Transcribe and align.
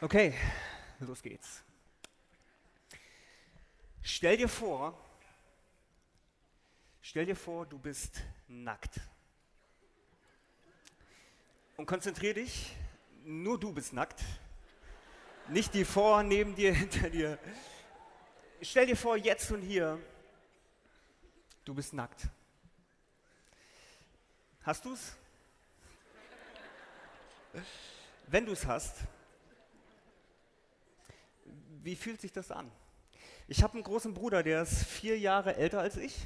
Okay, 0.00 0.34
los 1.00 1.22
geht's. 1.22 1.62
Stell 4.02 4.36
dir 4.36 4.48
vor, 4.48 4.98
stell 7.00 7.24
dir 7.24 7.36
vor, 7.36 7.64
du 7.64 7.78
bist 7.78 8.20
nackt. 8.48 9.00
Und 11.76 11.86
konzentrier 11.86 12.34
dich, 12.34 12.74
nur 13.24 13.58
du 13.58 13.72
bist 13.72 13.92
nackt. 13.92 14.22
Nicht 15.48 15.72
die 15.74 15.84
vor, 15.84 16.22
neben 16.22 16.54
dir, 16.54 16.74
hinter 16.74 17.08
dir. 17.08 17.38
Stell 18.60 18.86
dir 18.86 18.96
vor, 18.96 19.16
jetzt 19.16 19.50
und 19.52 19.62
hier, 19.62 19.98
du 21.64 21.72
bist 21.72 21.92
nackt. 21.92 22.28
Hast 24.62 24.84
du's? 24.84 25.16
Wenn 28.26 28.46
du 28.46 28.52
es 28.52 28.66
hast, 28.66 28.96
wie 31.84 31.96
fühlt 31.96 32.20
sich 32.20 32.32
das 32.32 32.50
an? 32.50 32.70
Ich 33.46 33.62
habe 33.62 33.74
einen 33.74 33.82
großen 33.82 34.14
Bruder, 34.14 34.42
der 34.42 34.62
ist 34.62 34.84
vier 34.84 35.18
Jahre 35.18 35.56
älter 35.56 35.80
als 35.80 35.96
ich. 35.96 36.16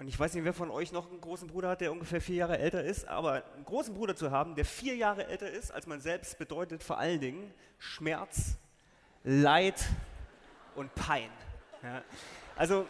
Und 0.00 0.08
ich 0.08 0.18
weiß 0.18 0.34
nicht, 0.34 0.44
wer 0.44 0.52
von 0.52 0.70
euch 0.72 0.90
noch 0.90 1.08
einen 1.08 1.20
großen 1.20 1.46
Bruder 1.46 1.68
hat, 1.68 1.80
der 1.80 1.92
ungefähr 1.92 2.20
vier 2.20 2.36
Jahre 2.36 2.58
älter 2.58 2.82
ist, 2.82 3.06
aber 3.06 3.44
einen 3.54 3.64
großen 3.64 3.94
Bruder 3.94 4.16
zu 4.16 4.32
haben, 4.32 4.56
der 4.56 4.64
vier 4.64 4.96
Jahre 4.96 5.28
älter 5.28 5.48
ist 5.48 5.70
als 5.70 5.86
man 5.86 6.00
selbst, 6.00 6.36
bedeutet 6.38 6.82
vor 6.82 6.98
allen 6.98 7.20
Dingen 7.20 7.54
Schmerz, 7.78 8.56
Leid 9.22 9.80
und 10.74 10.92
Pein. 10.96 11.30
Ja. 11.84 12.02
Also 12.56 12.86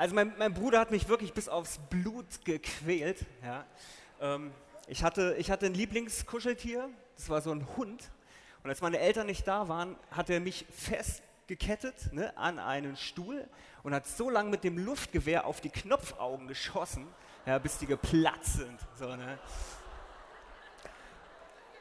Also 0.00 0.14
mein, 0.14 0.32
mein, 0.38 0.54
Bruder 0.54 0.80
hat 0.80 0.90
mich 0.90 1.10
wirklich 1.10 1.34
bis 1.34 1.46
aufs 1.46 1.78
Blut 1.90 2.42
gequält. 2.46 3.18
Ja. 3.44 3.66
Ähm, 4.18 4.50
ich, 4.86 5.04
hatte, 5.04 5.36
ich 5.38 5.50
hatte 5.50 5.66
ein 5.66 5.74
Lieblingskuscheltier, 5.74 6.88
das 7.16 7.28
war 7.28 7.42
so 7.42 7.50
ein 7.50 7.66
Hund. 7.76 8.10
Und 8.62 8.70
als 8.70 8.80
meine 8.80 8.98
Eltern 8.98 9.26
nicht 9.26 9.46
da 9.46 9.68
waren, 9.68 9.96
hat 10.10 10.30
er 10.30 10.40
mich 10.40 10.64
festgekettet 10.70 12.14
ne, 12.14 12.34
an 12.38 12.58
einen 12.58 12.96
Stuhl 12.96 13.46
und 13.82 13.92
hat 13.92 14.06
so 14.06 14.30
lange 14.30 14.48
mit 14.48 14.64
dem 14.64 14.78
Luftgewehr 14.78 15.44
auf 15.44 15.60
die 15.60 15.68
Knopfaugen 15.68 16.48
geschossen, 16.48 17.06
ja, 17.44 17.58
bis 17.58 17.76
die 17.76 17.86
geplatzt 17.86 18.54
sind. 18.54 18.80
So, 18.98 19.14
ne. 19.14 19.38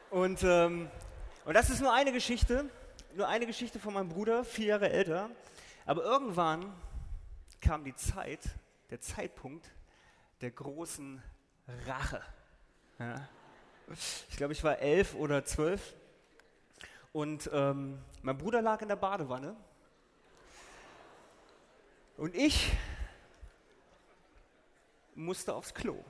und, 0.10 0.44
ähm, 0.44 0.90
und 1.46 1.54
das 1.54 1.70
ist 1.70 1.80
nur 1.80 1.94
eine 1.94 2.12
Geschichte, 2.12 2.70
nur 3.16 3.30
eine 3.30 3.46
Geschichte 3.46 3.80
von 3.80 3.94
meinem 3.94 4.10
Bruder, 4.10 4.44
vier 4.44 4.66
Jahre 4.66 4.90
älter. 4.90 5.30
Aber 5.86 6.04
irgendwann 6.04 6.70
kam 7.62 7.84
die 7.84 7.96
Zeit, 7.96 8.42
der 8.90 9.02
Zeitpunkt 9.02 9.72
der 10.42 10.52
großen 10.52 11.22
Rache. 11.88 12.22
Ja. 12.98 13.28
Ich 14.30 14.38
glaube, 14.38 14.54
ich 14.54 14.64
war 14.64 14.80
elf 14.80 15.16
oder 15.16 15.44
zwölf 15.46 15.96
und 17.12 17.50
ähm, 17.52 18.00
mein 18.22 18.38
Bruder 18.38 18.62
lag 18.62 18.82
in 18.82 18.88
der 18.88 18.96
Badewanne 18.96 19.56
und 22.18 22.36
ich 22.36 22.72
musste 25.16 25.54
aufs 25.54 25.74
Klo. 25.74 26.04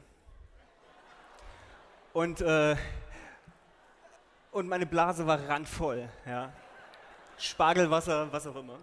Und, 2.13 2.41
äh, 2.41 2.75
und 4.51 4.67
meine 4.67 4.85
Blase 4.85 5.25
war 5.25 5.47
randvoll. 5.47 6.09
Ja. 6.25 6.51
Spargelwasser, 7.37 8.31
was 8.31 8.47
auch 8.47 8.55
immer. 8.55 8.79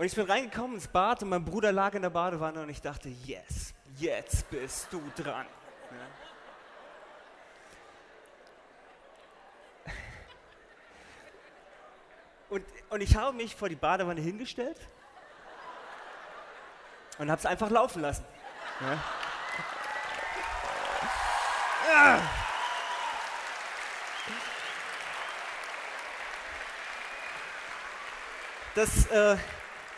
Und 0.00 0.06
ich 0.06 0.14
bin 0.14 0.24
reingekommen 0.24 0.76
ins 0.76 0.88
Bad 0.88 1.22
und 1.22 1.28
mein 1.28 1.44
Bruder 1.44 1.72
lag 1.72 1.92
in 1.92 2.00
der 2.00 2.08
Badewanne 2.08 2.62
und 2.62 2.70
ich 2.70 2.80
dachte, 2.80 3.10
yes, 3.10 3.74
jetzt 3.98 4.48
bist 4.48 4.86
du 4.90 5.02
dran. 5.14 5.44
Ja. 9.84 9.92
Und, 12.48 12.64
und 12.88 13.02
ich 13.02 13.14
habe 13.14 13.36
mich 13.36 13.54
vor 13.54 13.68
die 13.68 13.76
Badewanne 13.76 14.22
hingestellt 14.22 14.78
und 17.18 17.30
habe 17.30 17.38
es 17.38 17.44
einfach 17.44 17.68
laufen 17.68 18.00
lassen. 18.00 18.24
Ja. 18.80 18.98
Das, 28.74 29.06
äh, 29.08 29.36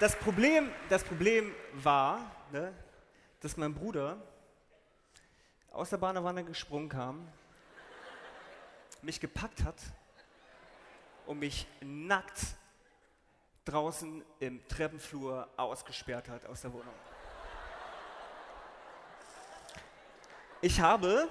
das 0.03 0.17
Problem, 0.17 0.69
das 0.89 1.05
Problem 1.05 1.55
war, 1.75 2.29
ne, 2.51 2.75
dass 3.39 3.57
mein 3.57 3.73
Bruder 3.73 4.21
aus 5.71 5.91
der 5.91 5.99
Badewanne 5.99 6.43
gesprungen 6.43 6.89
kam, 6.89 7.29
mich 9.01 9.21
gepackt 9.21 9.63
hat 9.63 9.77
und 11.25 11.39
mich 11.39 11.69
nackt 11.81 12.41
draußen 13.65 14.25
im 14.41 14.67
Treppenflur 14.67 15.49
ausgesperrt 15.57 16.29
hat 16.29 16.47
aus 16.47 16.63
der 16.63 16.73
Wohnung. 16.73 16.95
Ich 20.63 20.81
habe, 20.81 21.29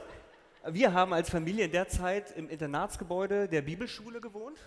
wir 0.63 0.93
haben 0.93 1.11
als 1.11 1.29
Familie 1.29 1.65
in 1.65 1.73
der 1.73 1.89
Zeit 1.89 2.31
im 2.37 2.47
Internatsgebäude 2.47 3.49
der 3.49 3.63
Bibelschule 3.63 4.21
gewohnt. 4.21 4.59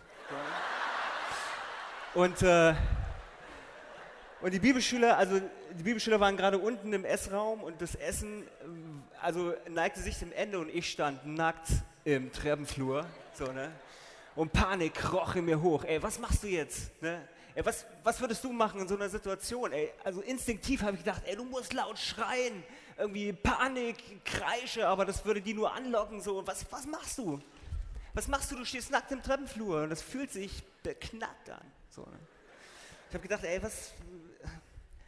Und 2.13 2.43
äh, 2.43 2.75
und 4.45 4.53
die 4.53 4.59
Bibelschüler, 4.59 5.17
also 5.17 5.41
die 5.41 5.83
Bibelschüler 5.83 6.21
waren 6.21 6.37
gerade 6.37 6.59
unten 6.59 6.93
im 6.93 7.07
Essraum 7.07 7.63
und 7.63 7.81
das 7.81 7.95
Essen, 7.95 8.47
also 9.23 9.55
neigte 9.71 10.01
sich 10.01 10.19
dem 10.19 10.33
Ende 10.33 10.59
und 10.59 10.69
ich 10.69 10.91
stand 10.91 11.25
nackt 11.25 11.69
im 12.05 12.31
Treppenflur, 12.31 13.07
so, 13.33 13.51
ne? 13.53 13.73
Und 14.37 14.53
Panik 14.53 14.93
kroch 14.97 15.35
in 15.37 15.47
mir 15.47 15.63
hoch. 15.63 15.85
Ey, 15.85 16.03
was 16.03 16.19
machst 16.19 16.43
du 16.43 16.49
jetzt? 16.49 16.91
Ne? 17.01 17.27
Ey, 17.55 17.65
was, 17.65 17.87
was 18.03 18.21
würdest 18.21 18.45
du 18.45 18.53
machen 18.53 18.83
in 18.83 18.89
so 18.89 18.97
einer 18.97 19.09
Situation? 19.09 19.73
Ey, 19.73 19.91
also 20.05 20.21
instinktiv 20.21 20.83
habe 20.83 20.93
ich 20.93 21.05
gedacht, 21.05 21.23
ey, 21.25 21.37
du 21.37 21.45
musst 21.45 21.73
laut 21.73 21.99
schreien, 21.99 22.63
irgendwie 22.99 23.33
Panik, 23.33 23.97
Kreische, 24.27 24.87
aber 24.87 25.07
das 25.07 25.25
würde 25.25 25.41
die 25.41 25.55
nur 25.55 25.73
anlocken. 25.73 26.21
So, 26.21 26.47
was, 26.47 26.71
was 26.71 26.87
machst 26.87 27.17
du? 27.17 27.41
Was 28.13 28.29
machst 28.29 28.53
du? 28.53 28.57
Du 28.57 28.67
stehst 28.67 28.91
nackt 28.91 29.11
im 29.11 29.23
Treppenflur 29.23 29.85
und 29.85 29.89
das 29.89 30.03
fühlt 30.03 30.31
sich 30.31 30.63
beknackt 30.83 31.49
an. 31.49 31.65
So, 31.89 32.03
ne? 32.03 32.19
Ich 33.09 33.15
habe 33.15 33.23
gedacht, 33.23 33.45
ey, 33.45 33.63
was, 33.63 33.93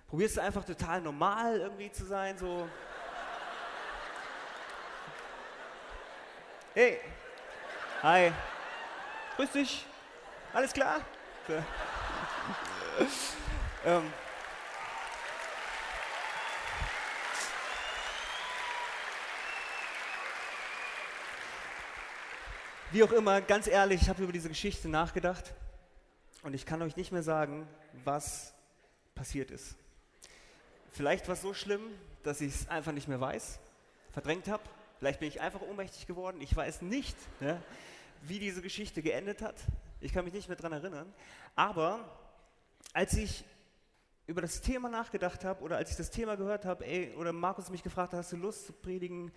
Probierst 0.08 0.36
du 0.36 0.40
einfach 0.40 0.64
total 0.64 1.00
normal 1.00 1.58
irgendwie 1.58 1.90
zu 1.90 2.04
sein, 2.04 2.38
so. 2.38 2.68
Hey, 6.74 7.00
hi, 8.02 8.32
grüß 9.36 9.50
dich, 9.50 9.84
alles 10.52 10.72
klar? 10.72 11.00
ähm. 13.84 14.12
Wie 22.92 23.02
auch 23.02 23.12
immer, 23.12 23.40
ganz 23.40 23.66
ehrlich, 23.66 24.02
ich 24.02 24.08
habe 24.08 24.22
über 24.22 24.32
diese 24.32 24.48
Geschichte 24.48 24.88
nachgedacht 24.88 25.52
und 26.46 26.54
ich 26.54 26.64
kann 26.64 26.80
euch 26.80 26.94
nicht 26.94 27.10
mehr 27.10 27.24
sagen, 27.24 27.66
was 28.04 28.54
passiert 29.16 29.50
ist. 29.50 29.74
Vielleicht 30.90 31.26
war 31.26 31.32
es 31.32 31.42
so 31.42 31.52
schlimm, 31.52 31.82
dass 32.22 32.40
ich 32.40 32.54
es 32.54 32.68
einfach 32.68 32.92
nicht 32.92 33.08
mehr 33.08 33.20
weiß, 33.20 33.58
verdrängt 34.12 34.46
habe. 34.46 34.62
Vielleicht 35.00 35.18
bin 35.18 35.28
ich 35.28 35.40
einfach 35.40 35.60
ohnmächtig 35.60 36.06
geworden. 36.06 36.40
Ich 36.40 36.54
weiß 36.54 36.82
nicht, 36.82 37.16
ne, 37.40 37.60
wie 38.22 38.38
diese 38.38 38.62
Geschichte 38.62 39.02
geendet 39.02 39.42
hat. 39.42 39.56
Ich 40.00 40.12
kann 40.12 40.24
mich 40.24 40.34
nicht 40.34 40.46
mehr 40.46 40.56
daran 40.56 40.72
erinnern. 40.72 41.12
Aber 41.56 42.16
als 42.92 43.14
ich 43.14 43.44
über 44.28 44.40
das 44.40 44.60
Thema 44.60 44.88
nachgedacht 44.88 45.44
habe 45.44 45.64
oder 45.64 45.78
als 45.78 45.90
ich 45.90 45.96
das 45.96 46.12
Thema 46.12 46.36
gehört 46.36 46.64
habe, 46.64 46.86
oder 47.16 47.32
Markus 47.32 47.70
mich 47.70 47.82
gefragt 47.82 48.12
hat, 48.12 48.20
hast 48.20 48.30
du 48.30 48.36
Lust 48.36 48.66
zu 48.66 48.72
predigen, 48.72 49.32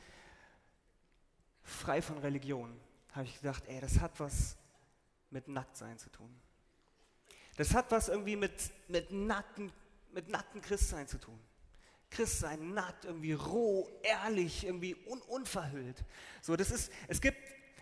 frei 1.63 2.03
von 2.03 2.19
Religion, 2.19 2.79
habe 3.13 3.25
ich 3.25 3.41
gedacht, 3.41 3.63
ey, 3.65 3.81
das 3.81 3.99
hat 3.99 4.19
was 4.19 4.57
mit 5.31 5.47
Nacktsein 5.47 5.97
zu 5.97 6.11
tun. 6.11 6.39
Das 7.59 7.73
hat 7.73 7.91
was 7.91 8.07
irgendwie 8.07 8.37
mit, 8.37 8.53
mit, 8.87 9.11
nackten, 9.11 9.69
mit 10.13 10.29
nackten 10.29 10.61
Christsein 10.61 11.09
zu 11.09 11.17
tun. 11.17 11.37
Christsein 12.09 12.73
nackt, 12.73 13.03
irgendwie 13.03 13.33
roh, 13.33 13.85
ehrlich, 14.01 14.65
irgendwie 14.65 14.95
un 15.05 15.19
unverhüllt. 15.23 16.05
So, 16.41 16.55
das 16.55 16.71
ist, 16.71 16.89
es, 17.09 17.19
gibt, 17.19 17.37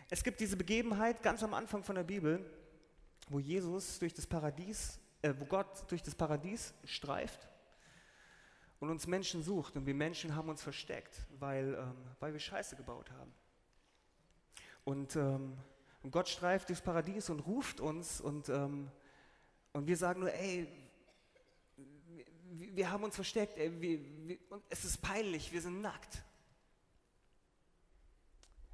es 0.09 0.23
gibt 0.23 0.39
diese 0.39 0.57
Begebenheit 0.57 1.21
ganz 1.21 1.43
am 1.43 1.53
Anfang 1.53 1.83
von 1.83 1.93
der 1.93 2.03
Bibel, 2.03 2.43
wo 3.29 3.37
Jesus 3.37 3.99
durch 3.99 4.15
das 4.15 4.25
Paradies, 4.25 4.99
äh, 5.21 5.35
wo 5.37 5.45
Gott 5.45 5.83
durch 5.91 6.01
das 6.01 6.15
Paradies 6.15 6.73
streift 6.83 7.47
und 8.79 8.89
uns 8.89 9.05
Menschen 9.05 9.43
sucht. 9.43 9.75
Und 9.75 9.85
wir 9.85 9.93
Menschen 9.93 10.35
haben 10.35 10.49
uns 10.49 10.63
versteckt, 10.63 11.27
weil, 11.37 11.75
ähm, 11.75 11.95
weil 12.19 12.33
wir 12.33 12.39
Scheiße 12.39 12.77
gebaut 12.77 13.11
haben. 13.11 13.31
Und, 14.85 15.15
ähm, 15.15 15.55
und 16.01 16.09
Gott 16.09 16.29
streift 16.29 16.69
durchs 16.69 16.81
Paradies 16.81 17.29
und 17.29 17.41
ruft 17.41 17.79
uns 17.79 18.19
und, 18.19 18.49
ähm, 18.49 18.89
und 19.77 19.85
wir 19.85 19.95
sagen 19.95 20.21
nur, 20.21 20.33
ey, 20.33 20.67
wir 22.49 22.89
haben 22.89 23.03
uns 23.03 23.13
versteckt, 23.13 23.59
ey, 23.59 23.79
wir, 23.79 23.99
wir, 24.27 24.39
es 24.69 24.83
ist 24.83 24.97
peinlich, 25.03 25.51
wir 25.51 25.61
sind 25.61 25.81
nackt. 25.81 26.23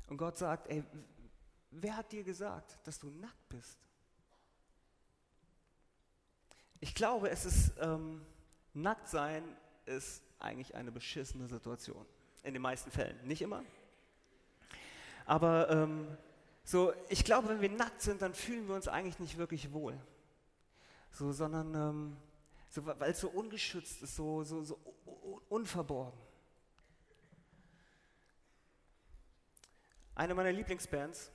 Und 0.07 0.15
Gott 0.15 0.37
sagt, 0.37 0.69
ey, 0.69 0.81
wer 1.71 1.97
hat 1.97 2.13
dir 2.13 2.23
gesagt, 2.23 2.79
dass 2.85 2.99
du 2.99 3.09
nackt 3.09 3.49
bist? 3.49 3.77
Ich 6.79 6.95
glaube, 6.95 7.29
es 7.29 7.43
ist, 7.43 7.73
ähm, 7.81 8.25
nackt 8.73 9.09
sein 9.09 9.43
ist 9.85 10.23
eigentlich 10.39 10.73
eine 10.73 10.93
beschissene 10.93 11.49
Situation. 11.49 12.05
In 12.43 12.53
den 12.53 12.61
meisten 12.61 12.91
Fällen. 12.91 13.19
Nicht 13.27 13.41
immer. 13.41 13.65
Aber 15.25 15.69
ähm, 15.69 16.17
so, 16.63 16.93
ich 17.09 17.25
glaube, 17.25 17.49
wenn 17.49 17.59
wir 17.59 17.71
nackt 17.71 18.01
sind, 18.01 18.21
dann 18.21 18.33
fühlen 18.33 18.69
wir 18.69 18.75
uns 18.75 18.87
eigentlich 18.87 19.19
nicht 19.19 19.37
wirklich 19.37 19.73
wohl. 19.73 19.99
So, 21.13 21.31
sondern 21.31 21.75
ähm, 21.75 22.17
so, 22.69 22.85
weil 22.85 23.11
es 23.11 23.19
so 23.19 23.29
ungeschützt 23.29 24.01
ist, 24.01 24.15
so, 24.15 24.43
so, 24.43 24.63
so 24.63 24.79
unverborgen. 25.47 26.19
Eine 30.15 30.33
meiner 30.33 30.51
Lieblingsbands 30.51 31.31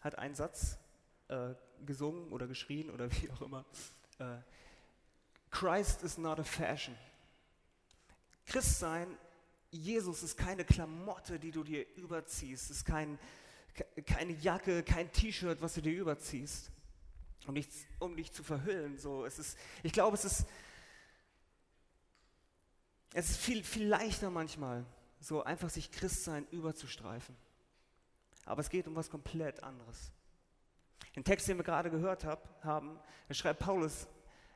hat 0.00 0.18
einen 0.18 0.34
Satz 0.34 0.78
äh, 1.28 1.54
gesungen 1.86 2.32
oder 2.32 2.48
geschrien 2.48 2.90
oder 2.90 3.10
wie 3.22 3.30
auch 3.30 3.42
immer. 3.42 3.64
Äh, 4.18 4.38
Christ 5.50 6.02
is 6.02 6.18
not 6.18 6.40
a 6.40 6.44
fashion. 6.44 6.96
Christsein, 8.46 9.16
Jesus 9.70 10.24
ist 10.24 10.36
keine 10.36 10.64
Klamotte, 10.64 11.38
die 11.38 11.52
du 11.52 11.62
dir 11.62 11.86
überziehst, 11.96 12.70
ist 12.70 12.84
kein, 12.84 13.16
keine 14.06 14.32
Jacke, 14.32 14.82
kein 14.82 15.10
T-Shirt, 15.12 15.62
was 15.62 15.74
du 15.74 15.82
dir 15.82 16.00
überziehst, 16.00 16.72
um 17.46 17.54
dich, 17.54 17.68
um 17.98 18.16
dich 18.16 18.32
zu 18.32 18.42
verhüllen. 18.42 18.98
So, 18.98 19.24
es 19.24 19.38
ist, 19.38 19.58
ich 19.82 19.92
glaube, 19.92 20.16
es 20.16 20.24
ist, 20.24 20.46
es 23.12 23.30
ist 23.30 23.38
viel, 23.38 23.64
viel 23.64 23.86
leichter 23.86 24.30
manchmal, 24.30 24.84
so 25.20 25.42
einfach 25.42 25.70
sich 25.70 25.90
Christsein 25.90 26.46
überzustreifen. 26.50 27.36
Aber 28.44 28.60
es 28.60 28.70
geht 28.70 28.86
um 28.86 28.96
was 28.96 29.10
komplett 29.10 29.62
anderes. 29.62 30.12
Den 31.16 31.24
Text, 31.24 31.48
den 31.48 31.56
wir 31.56 31.64
gerade 31.64 31.90
gehört 31.90 32.24
hab, 32.24 32.62
haben, 32.64 32.98
schreibt 33.30 33.60
Paulus, 33.60 34.06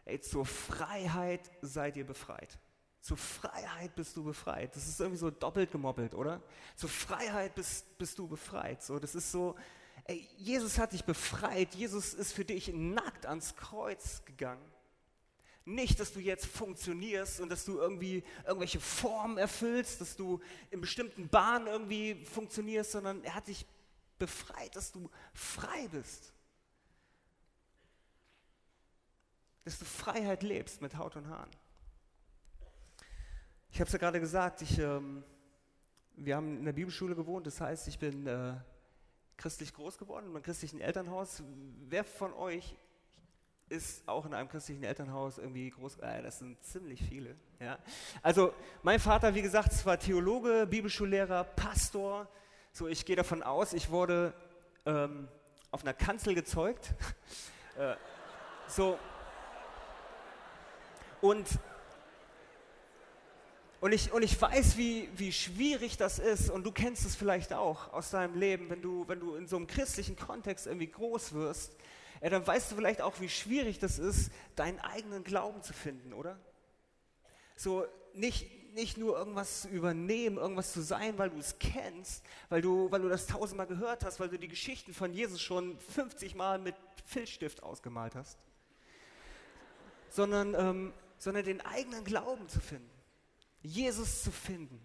ey, 0.05 0.21
zur 0.21 0.47
Freiheit 0.47 1.51
seid 1.63 1.97
ihr 1.97 2.07
befreit. 2.07 2.59
Zur 3.01 3.17
Freiheit 3.17 3.95
bist 3.95 4.17
du 4.17 4.25
befreit. 4.25 4.75
Das 4.75 4.89
ist 4.89 4.99
irgendwie 4.99 5.19
so 5.19 5.31
doppelt 5.31 5.71
gemoppelt, 5.71 6.15
oder? 6.15 6.43
Zur 6.75 6.89
Freiheit 6.89 7.55
bist, 7.55 7.99
bist 7.99 8.19
du 8.19 8.27
befreit. 8.27 8.83
So, 8.83 8.99
das 8.99 9.15
ist 9.15 9.31
so, 9.31 9.57
ey, 10.05 10.29
Jesus 10.37 10.79
hat 10.79 10.93
dich 10.93 11.05
befreit. 11.05 11.75
Jesus 11.75 12.15
ist 12.15 12.33
für 12.33 12.45
dich 12.45 12.73
nackt 12.73 13.27
ans 13.27 13.57
Kreuz 13.57 14.25
gegangen. 14.25 14.65
Nicht, 15.67 15.99
dass 15.99 16.13
du 16.13 16.21
jetzt 16.21 16.45
funktionierst 16.45 17.41
und 17.41 17.49
dass 17.49 17.65
du 17.65 17.79
irgendwie 17.79 18.23
irgendwelche 18.47 18.81
Formen 18.81 19.39
erfüllst, 19.39 20.01
dass 20.01 20.15
du 20.15 20.41
in 20.71 20.83
bestimmten 20.83 21.29
Bahnen 21.29 21.67
irgendwie 21.67 22.23
funktionierst, 22.27 22.93
sondern 22.93 23.25
er 23.25 23.35
hat 23.35 23.47
dich 23.47 23.65
befreit, 24.19 24.77
dass 24.77 24.93
du 24.93 25.11
frei 25.33 25.89
bist. 25.89 26.35
Dass 29.65 29.79
du 29.79 29.87
Freiheit 29.87 30.43
lebst 30.43 30.83
mit 30.83 30.99
Haut 30.99 31.17
und 31.17 31.29
Haaren. 31.29 31.51
Ich 33.71 33.81
habe 33.81 33.89
es 33.89 33.93
ja 33.93 33.99
gerade 33.99 34.21
gesagt, 34.21 34.61
ich, 34.61 34.79
ähm, 34.79 35.25
wir 36.15 36.37
haben 36.37 36.59
in 36.59 36.65
der 36.67 36.75
Bibelschule 36.75 37.17
gewohnt, 37.17 37.47
das 37.47 37.61
heißt, 37.61 37.89
ich 37.89 37.99
bin 37.99 38.27
äh, 38.27 38.55
christlich 39.37 39.73
groß 39.75 39.99
geworden, 39.99 40.27
in 40.27 40.33
einem 40.33 40.43
christlichen 40.43 40.81
Elternhaus. 40.81 41.43
Wer 41.89 42.05
von 42.05 42.33
euch 42.35 42.77
ist 43.69 44.07
auch 44.09 44.27
in 44.27 44.35
einem 44.35 44.49
christlichen 44.49 44.85
Elternhaus 44.85 45.39
irgendwie 45.39 45.71
groß? 45.71 45.99
Äh, 45.99 46.23
das 46.23 46.39
sind 46.39 46.63
ziemlich 46.65 47.03
viele. 47.03 47.35
Ja? 47.61 47.79
Also 48.23 48.53
mein 48.83 49.01
Vater, 49.01 49.35
wie 49.35 49.43
gesagt, 49.43 49.85
war 49.87 49.99
Theologe, 49.99 50.67
Bibelschullehrer, 50.67 51.45
Pastor. 51.45 52.29
So, 52.73 52.89
ich 52.89 53.05
gehe 53.05 53.17
davon 53.17 53.43
aus, 53.43 53.73
ich 53.73 53.91
wurde 53.91 54.35
ähm, 54.87 55.29
auf 55.71 55.83
einer 55.83 55.95
Kanzel 55.95 56.35
gezeugt. 56.35 56.95
äh, 57.79 57.95
so, 58.69 58.99
und, 61.25 61.47
und, 63.85 63.93
ich, 63.93 64.11
und 64.15 64.23
ich 64.23 64.41
weiß, 64.41 64.79
wie, 64.79 65.11
wie 65.15 65.31
schwierig 65.31 65.99
das 65.99 66.19
ist, 66.19 66.49
und 66.49 66.65
du 66.65 66.73
kennst 66.73 67.05
es 67.05 67.15
vielleicht 67.15 67.53
auch 67.53 67.93
aus 67.93 68.09
deinem 68.09 68.35
Leben, 68.35 68.71
wenn 68.71 68.81
du, 68.81 69.07
wenn 69.09 69.21
du 69.21 69.35
in 69.35 69.47
so 69.47 69.57
einem 69.57 69.67
christlichen 69.67 70.17
Kontext 70.17 70.67
irgendwie 70.67 70.87
groß 70.87 71.35
wirst, 71.35 71.77
ja, 72.23 72.31
dann 72.31 72.47
weißt 72.47 72.73
du 72.73 72.77
vielleicht 72.77 73.03
auch, 73.03 73.21
wie 73.21 73.29
schwierig 73.29 73.79
das 73.79 73.99
ist, 73.99 74.33
deinen 74.57 74.81
eigenen 74.81 75.23
Glauben 75.23 75.63
zu 75.63 75.75
finden, 75.75 76.15
oder? 76.15 76.39
So 77.57 77.85
nicht, 78.15 78.73
nicht 78.73 78.97
nur 78.97 79.19
irgendwas 79.19 79.61
zu 79.61 79.69
übernehmen, 79.69 80.39
irgendwas 80.39 80.73
zu 80.73 80.81
sein, 80.81 81.19
weil 81.19 81.29
du 81.29 81.37
es 81.37 81.59
kennst, 81.59 82.25
weil 82.49 82.63
du, 82.63 82.91
weil 82.91 83.03
du 83.03 83.11
das 83.11 83.27
tausendmal 83.27 83.67
gehört 83.67 84.03
hast, 84.03 84.19
weil 84.19 84.31
du 84.31 84.39
die 84.39 84.49
Geschichten 84.49 84.95
von 84.95 85.13
Jesus 85.13 85.43
schon 85.43 85.79
50 85.79 86.35
Mal 86.37 86.59
mit 86.59 86.75
Filzstift 87.05 87.63
ausgemalt 87.63 88.15
hast, 88.15 88.39
sondern 90.09 90.55
ähm, 90.55 90.95
sondern 91.19 91.45
den 91.45 91.61
eigenen 91.61 92.05
Glauben 92.05 92.49
zu 92.49 92.61
finden, 92.61 92.91
Jesus 93.65 94.23
zu 94.23 94.31
finden 94.31 94.79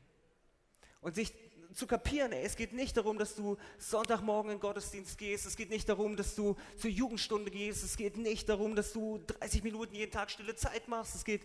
und 1.01 1.13
sich 1.13 1.33
zu 1.73 1.85
kapieren, 1.85 2.31
ey, 2.31 2.43
es 2.43 2.55
geht 2.55 2.73
nicht 2.73 2.97
darum, 2.97 3.19
dass 3.19 3.35
du 3.35 3.57
Sonntagmorgen 3.77 4.51
in 4.51 4.57
den 4.57 4.61
Gottesdienst 4.61 5.17
gehst, 5.17 5.45
es 5.45 5.55
geht 5.55 5.69
nicht 5.69 5.87
darum, 5.87 6.15
dass 6.15 6.33
du 6.33 6.55
zur 6.77 6.89
Jugendstunde 6.89 7.51
gehst, 7.51 7.83
es 7.83 7.95
geht 7.95 8.17
nicht 8.17 8.49
darum, 8.49 8.75
dass 8.75 8.91
du 8.91 9.19
30 9.19 9.63
Minuten 9.63 9.93
jeden 9.93 10.11
Tag 10.11 10.31
stille 10.31 10.55
Zeit 10.55 10.87
machst, 10.87 11.15
es 11.15 11.23
geht 11.23 11.43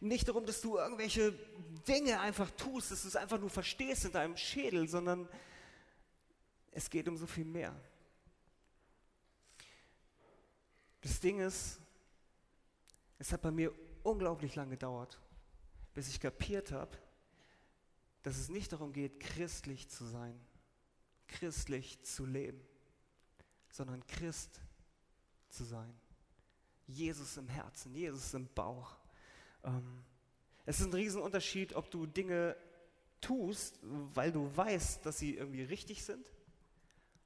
nicht 0.00 0.28
darum, 0.28 0.46
dass 0.46 0.60
du 0.60 0.78
irgendwelche 0.78 1.32
Dinge 1.86 2.20
einfach 2.20 2.50
tust, 2.52 2.90
dass 2.90 3.02
du 3.02 3.08
es 3.08 3.16
einfach 3.16 3.38
nur 3.38 3.50
verstehst 3.50 4.06
in 4.06 4.12
deinem 4.12 4.36
Schädel, 4.36 4.88
sondern 4.88 5.28
es 6.70 6.88
geht 6.88 7.08
um 7.08 7.16
so 7.16 7.26
viel 7.26 7.44
mehr. 7.44 7.74
Das 11.02 11.20
Ding 11.20 11.40
ist, 11.40 11.80
es 13.18 13.32
hat 13.32 13.42
bei 13.42 13.50
mir 13.50 13.72
unglaublich 14.02 14.54
lang 14.54 14.70
gedauert, 14.70 15.18
bis 15.96 16.08
ich 16.08 16.20
kapiert 16.20 16.72
habe, 16.72 16.94
dass 18.22 18.36
es 18.36 18.50
nicht 18.50 18.70
darum 18.70 18.92
geht, 18.92 19.18
christlich 19.18 19.88
zu 19.88 20.04
sein, 20.04 20.38
christlich 21.26 22.02
zu 22.02 22.26
leben, 22.26 22.60
sondern 23.70 24.06
Christ 24.06 24.60
zu 25.48 25.64
sein. 25.64 25.98
Jesus 26.86 27.38
im 27.38 27.48
Herzen, 27.48 27.94
Jesus 27.94 28.34
im 28.34 28.46
Bauch. 28.54 28.98
Ähm, 29.64 30.04
es 30.66 30.80
ist 30.80 30.86
ein 30.86 30.92
Riesenunterschied, 30.92 31.74
ob 31.74 31.90
du 31.90 32.04
Dinge 32.04 32.56
tust, 33.22 33.78
weil 33.80 34.32
du 34.32 34.54
weißt, 34.54 35.06
dass 35.06 35.18
sie 35.18 35.34
irgendwie 35.34 35.62
richtig 35.62 36.04
sind, 36.04 36.30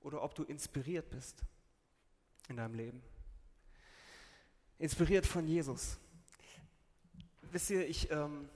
oder 0.01 0.23
ob 0.23 0.37
du 0.37 0.45
inspiriert 0.45 1.11
bist 1.11 1.43
in 2.49 2.57
deinem 2.57 2.75
Leben. 2.75 3.03
Inspiriert 4.79 5.27
von 5.27 5.49
Jesus 5.49 5.99
wisst 7.53 7.71
ihr, 7.71 7.89
ich, 7.89 8.11
ähm, 8.11 8.49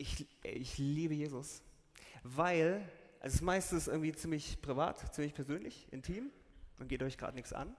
ich, 0.00 0.26
ich 0.42 0.78
liebe 0.78 1.14
Jesus, 1.14 1.62
weil, 2.22 2.88
also 3.20 3.36
das 3.36 3.42
meiste 3.42 3.76
ist 3.76 3.86
irgendwie 3.86 4.12
ziemlich 4.12 4.60
privat, 4.62 5.14
ziemlich 5.14 5.34
persönlich, 5.34 5.86
intim, 5.92 6.30
und 6.78 6.88
geht 6.88 7.02
euch 7.02 7.18
gerade 7.18 7.36
nichts 7.36 7.52
an, 7.52 7.76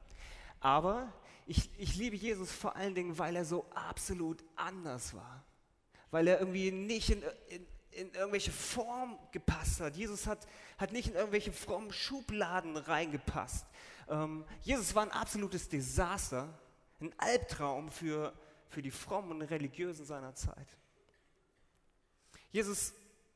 aber 0.60 1.12
ich, 1.48 1.70
ich 1.80 1.96
liebe 1.96 2.16
Jesus 2.16 2.52
vor 2.52 2.76
allen 2.76 2.94
Dingen, 2.94 3.18
weil 3.18 3.36
er 3.36 3.46
so 3.46 3.66
absolut 3.74 4.44
anders 4.56 5.16
war, 5.16 5.44
weil 6.12 6.28
er 6.28 6.40
irgendwie 6.40 6.72
nicht 6.72 7.10
in, 7.10 7.24
in, 7.50 7.66
in 7.92 8.14
irgendwelche 8.14 8.52
Form 8.52 9.18
gepasst 9.32 9.82
hat. 9.82 9.96
Jesus 9.96 10.28
hat, 10.28 10.46
hat 10.78 10.92
nicht 10.92 11.10
in 11.10 11.16
irgendwelche 11.16 11.52
frommen 11.52 11.92
Schubladen 11.92 12.78
reingepasst. 12.78 13.66
Ähm, 14.08 14.46
Jesus 14.62 14.94
war 14.94 15.04
ein 15.04 15.12
absolutes 15.12 15.68
Desaster, 15.68 16.48
ein 17.00 17.12
Albtraum 17.18 17.90
für, 17.90 18.32
für 18.70 18.84
die 18.84 18.92
frommen 18.92 19.32
und 19.32 19.42
religiösen 19.42 20.06
seiner 20.06 20.36
Zeit. 20.36 20.68
Jesus, 22.52 22.94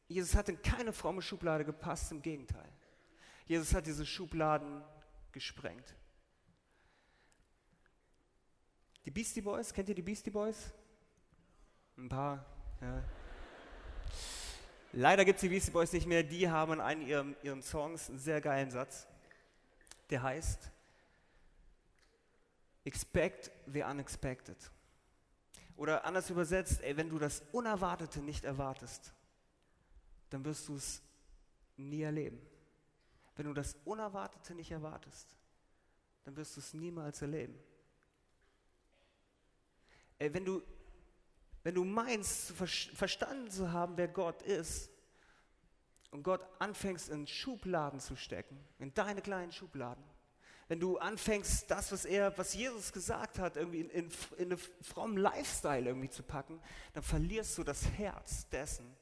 Jesus 0.07 0.35
hat 0.35 0.49
in 0.49 0.61
keine 0.61 0.93
fromme 0.93 1.21
Schublade 1.21 1.65
gepasst, 1.65 2.11
im 2.11 2.21
Gegenteil. 2.21 2.69
Jesus 3.45 3.73
hat 3.73 3.85
diese 3.85 4.05
Schubladen 4.05 4.83
gesprengt. 5.31 5.95
Die 9.05 9.11
Beastie 9.11 9.41
Boys, 9.41 9.73
kennt 9.73 9.89
ihr 9.89 9.95
die 9.95 10.01
Beastie 10.01 10.31
Boys? 10.31 10.73
Ein 11.97 12.09
paar, 12.09 12.45
ja. 12.81 13.03
Leider 14.91 15.25
gibt 15.25 15.37
es 15.37 15.41
die 15.41 15.49
Beastie 15.49 15.71
Boys 15.71 15.91
nicht 15.93 16.07
mehr. 16.07 16.23
Die 16.23 16.49
haben 16.49 16.73
in 16.73 16.81
einem 16.81 17.01
ihren, 17.05 17.35
ihren 17.43 17.61
Songs 17.61 18.09
einen 18.09 18.17
sehr 18.17 18.41
geilen 18.41 18.71
Satz. 18.71 19.07
Der 20.09 20.23
heißt, 20.23 20.71
Expect 22.85 23.51
the 23.65 23.81
unexpected. 23.81 24.57
Oder 25.75 26.05
anders 26.05 26.29
übersetzt, 26.29 26.81
ey, 26.81 26.95
wenn 26.95 27.09
du 27.09 27.19
das 27.19 27.43
Unerwartete 27.51 28.21
nicht 28.21 28.45
erwartest, 28.45 29.13
dann 30.29 30.43
wirst 30.45 30.67
du 30.67 30.75
es 30.75 31.01
nie 31.77 32.01
erleben. 32.01 32.39
Wenn 33.35 33.47
du 33.47 33.53
das 33.53 33.75
Unerwartete 33.83 34.55
nicht 34.55 34.71
erwartest, 34.71 35.35
dann 36.23 36.35
wirst 36.35 36.55
du 36.55 36.61
es 36.61 36.73
niemals 36.73 37.21
erleben. 37.21 37.59
Ey, 40.17 40.33
wenn 40.33 40.45
du 40.45 40.61
wenn 41.65 41.73
du 41.73 41.83
meinst, 41.83 42.51
verstanden 42.51 43.49
zu 43.49 43.71
haben, 43.71 43.97
wer 43.97 44.07
Gott 44.07 44.43
ist, 44.43 44.91
und 46.11 46.21
Gott 46.21 46.47
anfängst 46.59 47.09
in 47.09 47.25
Schubladen 47.25 47.99
zu 47.99 48.15
stecken, 48.15 48.63
in 48.77 48.93
deine 48.93 49.21
kleinen 49.21 49.51
Schubladen, 49.51 50.03
wenn 50.67 50.79
du 50.79 50.97
anfängst, 50.97 51.69
das, 51.69 51.91
was 51.91 52.05
er, 52.05 52.35
was 52.37 52.53
Jesus 52.55 52.91
gesagt 52.91 53.37
hat, 53.37 53.55
irgendwie 53.55 53.81
in, 53.81 53.89
in, 53.89 54.09
in 54.37 54.51
einen 54.51 54.57
frommen 54.81 55.17
Lifestyle 55.17 55.85
irgendwie 55.85 56.09
zu 56.09 56.23
packen, 56.23 56.59
dann 56.93 57.03
verlierst 57.03 57.57
du 57.57 57.63
das 57.63 57.87
Herz 57.91 58.49
dessen, 58.49 58.95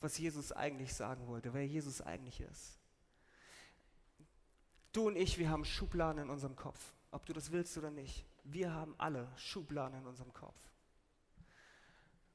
was 0.00 0.18
Jesus 0.18 0.52
eigentlich 0.52 0.92
sagen 0.92 1.26
wollte, 1.26 1.54
wer 1.54 1.66
Jesus 1.66 2.02
eigentlich 2.02 2.40
ist. 2.40 2.78
Du 4.92 5.08
und 5.08 5.16
ich, 5.16 5.38
wir 5.38 5.48
haben 5.48 5.64
Schubladen 5.64 6.22
in 6.22 6.30
unserem 6.30 6.54
Kopf, 6.54 6.94
ob 7.10 7.24
du 7.24 7.32
das 7.32 7.50
willst 7.50 7.76
oder 7.78 7.90
nicht. 7.90 8.26
Wir 8.44 8.72
haben 8.72 8.94
alle 8.98 9.32
Schubladen 9.36 9.98
in 10.00 10.06
unserem 10.06 10.32
Kopf. 10.34 10.58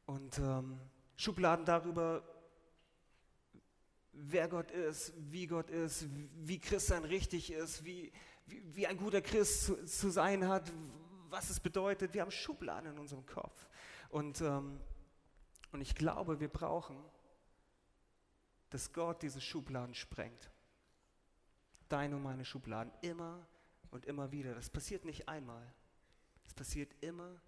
Und 0.07 0.39
ähm, 0.39 0.79
Schubladen 1.15 1.65
darüber, 1.65 2.23
wer 4.11 4.47
Gott 4.47 4.71
ist, 4.71 5.13
wie 5.17 5.45
Gott 5.45 5.69
ist, 5.69 6.07
wie 6.35 6.59
Christsein 6.59 7.05
richtig 7.05 7.51
ist, 7.51 7.85
wie, 7.85 8.11
wie, 8.49 8.87
ein 8.87 8.97
guter 8.97 9.21
Christ 9.21 9.65
zu, 9.65 9.85
zu, 9.85 10.09
sein 10.09 10.47
hat, 10.47 10.71
was 11.29 11.49
es 11.49 11.59
bedeutet. 11.59 12.13
Wir 12.13 12.21
haben 12.21 12.31
Schubladen 12.31 12.91
in 12.91 12.99
unserem 12.99 13.25
Kopf. 13.25 13.67
Und, 14.09 14.41
ähm, 14.41 14.79
und 15.71 15.81
ich 15.81 15.95
glaube, 15.95 16.39
wir 16.39 16.47
brauchen, 16.47 16.97
dass 18.69 18.93
Gott 18.93 19.21
diese 19.21 19.41
Schubladen 19.41 19.95
sprengt. 19.95 20.51
Deine 21.87 22.15
und 22.15 22.23
meine 22.23 22.45
Schubladen. 22.45 22.91
Immer 23.01 23.45
und 23.91 24.05
immer 24.05 24.31
wieder. 24.31 24.53
Das 24.53 24.69
passiert 24.69 25.05
nicht 25.05 25.27
einmal. 25.27 25.73
Das 26.43 26.53
passiert 26.53 26.91
immer 27.01 27.39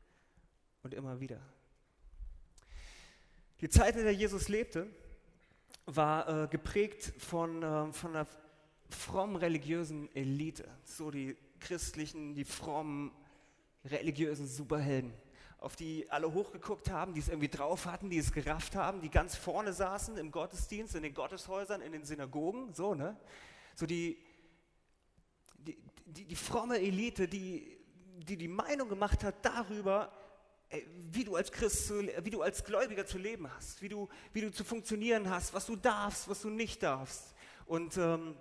und 0.83 0.93
immer 0.93 1.19
wieder. 1.19 1.41
Die 3.61 3.69
Zeit, 3.69 3.95
in 3.95 4.03
der 4.03 4.13
Jesus 4.13 4.47
lebte, 4.47 4.87
war 5.85 6.45
äh, 6.45 6.47
geprägt 6.47 7.13
von, 7.19 7.61
äh, 7.61 7.93
von 7.93 8.15
einer 8.15 8.27
frommen 8.91 9.35
religiösen 9.35 10.13
Elite, 10.15 10.67
so 10.83 11.11
die 11.11 11.37
christlichen, 11.59 12.35
die 12.35 12.45
frommen 12.45 13.11
religiösen 13.85 14.47
Superhelden, 14.47 15.13
auf 15.59 15.75
die 15.75 16.09
alle 16.09 16.33
hochgeguckt 16.33 16.89
haben, 16.89 17.13
die 17.13 17.19
es 17.19 17.29
irgendwie 17.29 17.49
drauf 17.49 17.85
hatten, 17.85 18.09
die 18.09 18.17
es 18.17 18.31
gerafft 18.31 18.75
haben, 18.75 19.01
die 19.01 19.09
ganz 19.09 19.35
vorne 19.35 19.73
saßen 19.73 20.17
im 20.17 20.31
Gottesdienst, 20.31 20.95
in 20.95 21.03
den 21.03 21.13
Gotteshäusern, 21.13 21.81
in 21.81 21.91
den 21.91 22.03
Synagogen, 22.03 22.73
so, 22.73 22.95
ne? 22.95 23.17
So 23.75 23.85
die, 23.85 24.17
die, 25.57 25.77
die, 26.05 26.25
die 26.25 26.35
fromme 26.35 26.79
Elite, 26.79 27.27
die, 27.27 27.77
die 28.17 28.37
die 28.37 28.47
Meinung 28.47 28.89
gemacht 28.89 29.23
hat 29.23 29.45
darüber, 29.45 30.11
wie 31.11 31.23
du 31.23 31.35
als 31.35 31.51
Christ, 31.51 31.87
zu, 31.87 32.07
wie 32.23 32.29
du 32.29 32.41
als 32.41 32.63
Gläubiger 32.63 33.05
zu 33.05 33.17
leben 33.17 33.51
hast, 33.53 33.81
wie 33.81 33.89
du, 33.89 34.07
wie 34.33 34.41
du 34.41 34.51
zu 34.51 34.63
funktionieren 34.63 35.29
hast, 35.29 35.53
was 35.53 35.65
du 35.65 35.75
darfst, 35.75 36.29
was 36.29 36.41
du 36.41 36.49
nicht 36.49 36.81
darfst. 36.83 37.33
Und 37.65 37.97
ähm, 37.97 38.35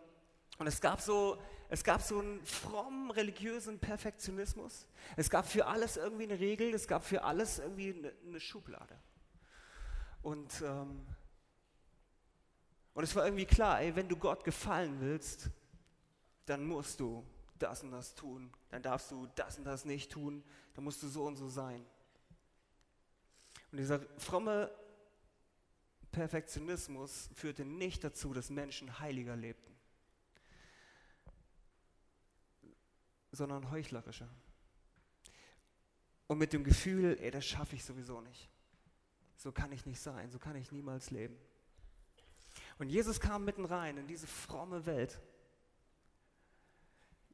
und 0.61 0.67
es 0.67 0.83
gab 0.83 1.00
so, 1.00 1.40
es 1.71 1.83
gab 1.83 2.02
so 2.02 2.19
einen 2.19 2.45
frommen 2.45 3.11
religiösen 3.11 3.79
Perfektionismus. 3.79 4.87
Es 5.17 5.31
gab 5.31 5.47
für 5.47 5.67
alles 5.67 5.97
irgendwie 5.97 6.25
eine 6.25 6.38
Regel, 6.38 6.75
es 6.75 6.87
gab 6.87 7.02
für 7.02 7.25
alles 7.25 7.61
irgendwie 7.61 7.95
eine, 7.95 8.12
eine 8.26 8.40
Schublade. 8.40 8.95
Und, 10.21 10.61
ähm, 10.61 11.07
und 12.93 13.05
es 13.05 13.17
war 13.17 13.25
irgendwie 13.25 13.47
klar, 13.47 13.81
ey, 13.81 13.97
wenn 13.97 14.07
du 14.07 14.19
Gott 14.19 14.45
gefallen 14.45 15.00
willst, 15.00 15.49
dann 16.45 16.67
musst 16.67 17.00
du 17.00 17.25
das 17.59 17.83
und 17.83 17.93
das 17.93 18.14
tun. 18.14 18.52
Dann 18.69 18.83
darfst 18.83 19.11
du 19.12 19.29
das 19.37 19.57
und 19.57 19.64
das 19.64 19.87
nicht 19.87 20.12
tun. 20.12 20.45
Dann 20.75 20.85
musst 20.85 21.02
du 21.02 21.09
so 21.09 21.25
und 21.25 21.37
so 21.37 21.49
sein. 21.49 21.87
Und 23.73 23.79
dieser 23.79 24.00
fromme 24.19 24.71
Perfektionismus 26.12 27.31
führte 27.35 27.64
nicht 27.64 28.05
dazu, 28.05 28.35
dass 28.35 28.50
Menschen 28.50 28.99
heiliger 28.99 29.37
lebten. 29.37 29.70
Sondern 33.33 33.71
heuchlerischer. 33.71 34.29
Und 36.27 36.39
mit 36.39 36.53
dem 36.53 36.65
Gefühl, 36.65 37.17
ey, 37.21 37.31
das 37.31 37.45
schaffe 37.47 37.77
ich 37.77 37.85
sowieso 37.85 38.21
nicht. 38.21 38.49
So 39.37 39.53
kann 39.53 39.73
ich 39.73 39.87
nicht 39.87 40.01
sein, 40.01 40.31
so 40.31 40.39
kann 40.39 40.57
ich 40.57 40.71
niemals 40.71 41.11
leben. 41.11 41.37
Und 42.79 42.89
Jesus 42.89 43.21
kam 43.21 43.45
mitten 43.45 43.65
rein 43.65 43.97
in 43.97 44.07
diese 44.07 44.27
fromme 44.27 44.87
Welt. 44.87 45.21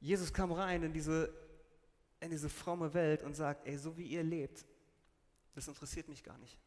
Jesus 0.00 0.32
kam 0.32 0.52
rein 0.52 0.82
in 0.82 0.92
diese, 0.92 1.32
in 2.20 2.30
diese 2.30 2.48
fromme 2.48 2.94
Welt 2.94 3.22
und 3.22 3.34
sagt, 3.34 3.66
ey, 3.66 3.76
so 3.76 3.96
wie 3.96 4.06
ihr 4.06 4.22
lebt, 4.22 4.64
das 5.54 5.68
interessiert 5.68 6.08
mich 6.08 6.22
gar 6.22 6.38
nicht. 6.38 6.58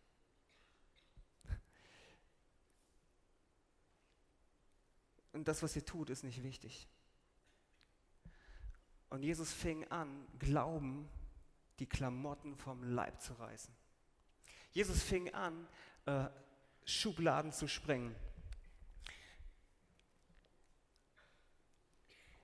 Und 5.32 5.48
das, 5.48 5.62
was 5.62 5.76
ihr 5.76 5.86
tut, 5.86 6.10
ist 6.10 6.24
nicht 6.24 6.44
wichtig. 6.44 6.88
Und 9.10 9.24
Jesus 9.24 9.52
fing 9.52 9.86
an, 9.90 10.28
Glauben, 10.38 11.10
die 11.80 11.88
Klamotten 11.88 12.56
vom 12.56 12.84
Leib 12.84 13.22
zu 13.22 13.34
reißen. 13.34 13.74
Jesus 14.72 15.02
fing 15.02 15.34
an, 15.34 15.68
äh, 16.06 16.26
Schubladen 16.86 17.52
zu 17.52 17.68
sprengen. 17.68 18.16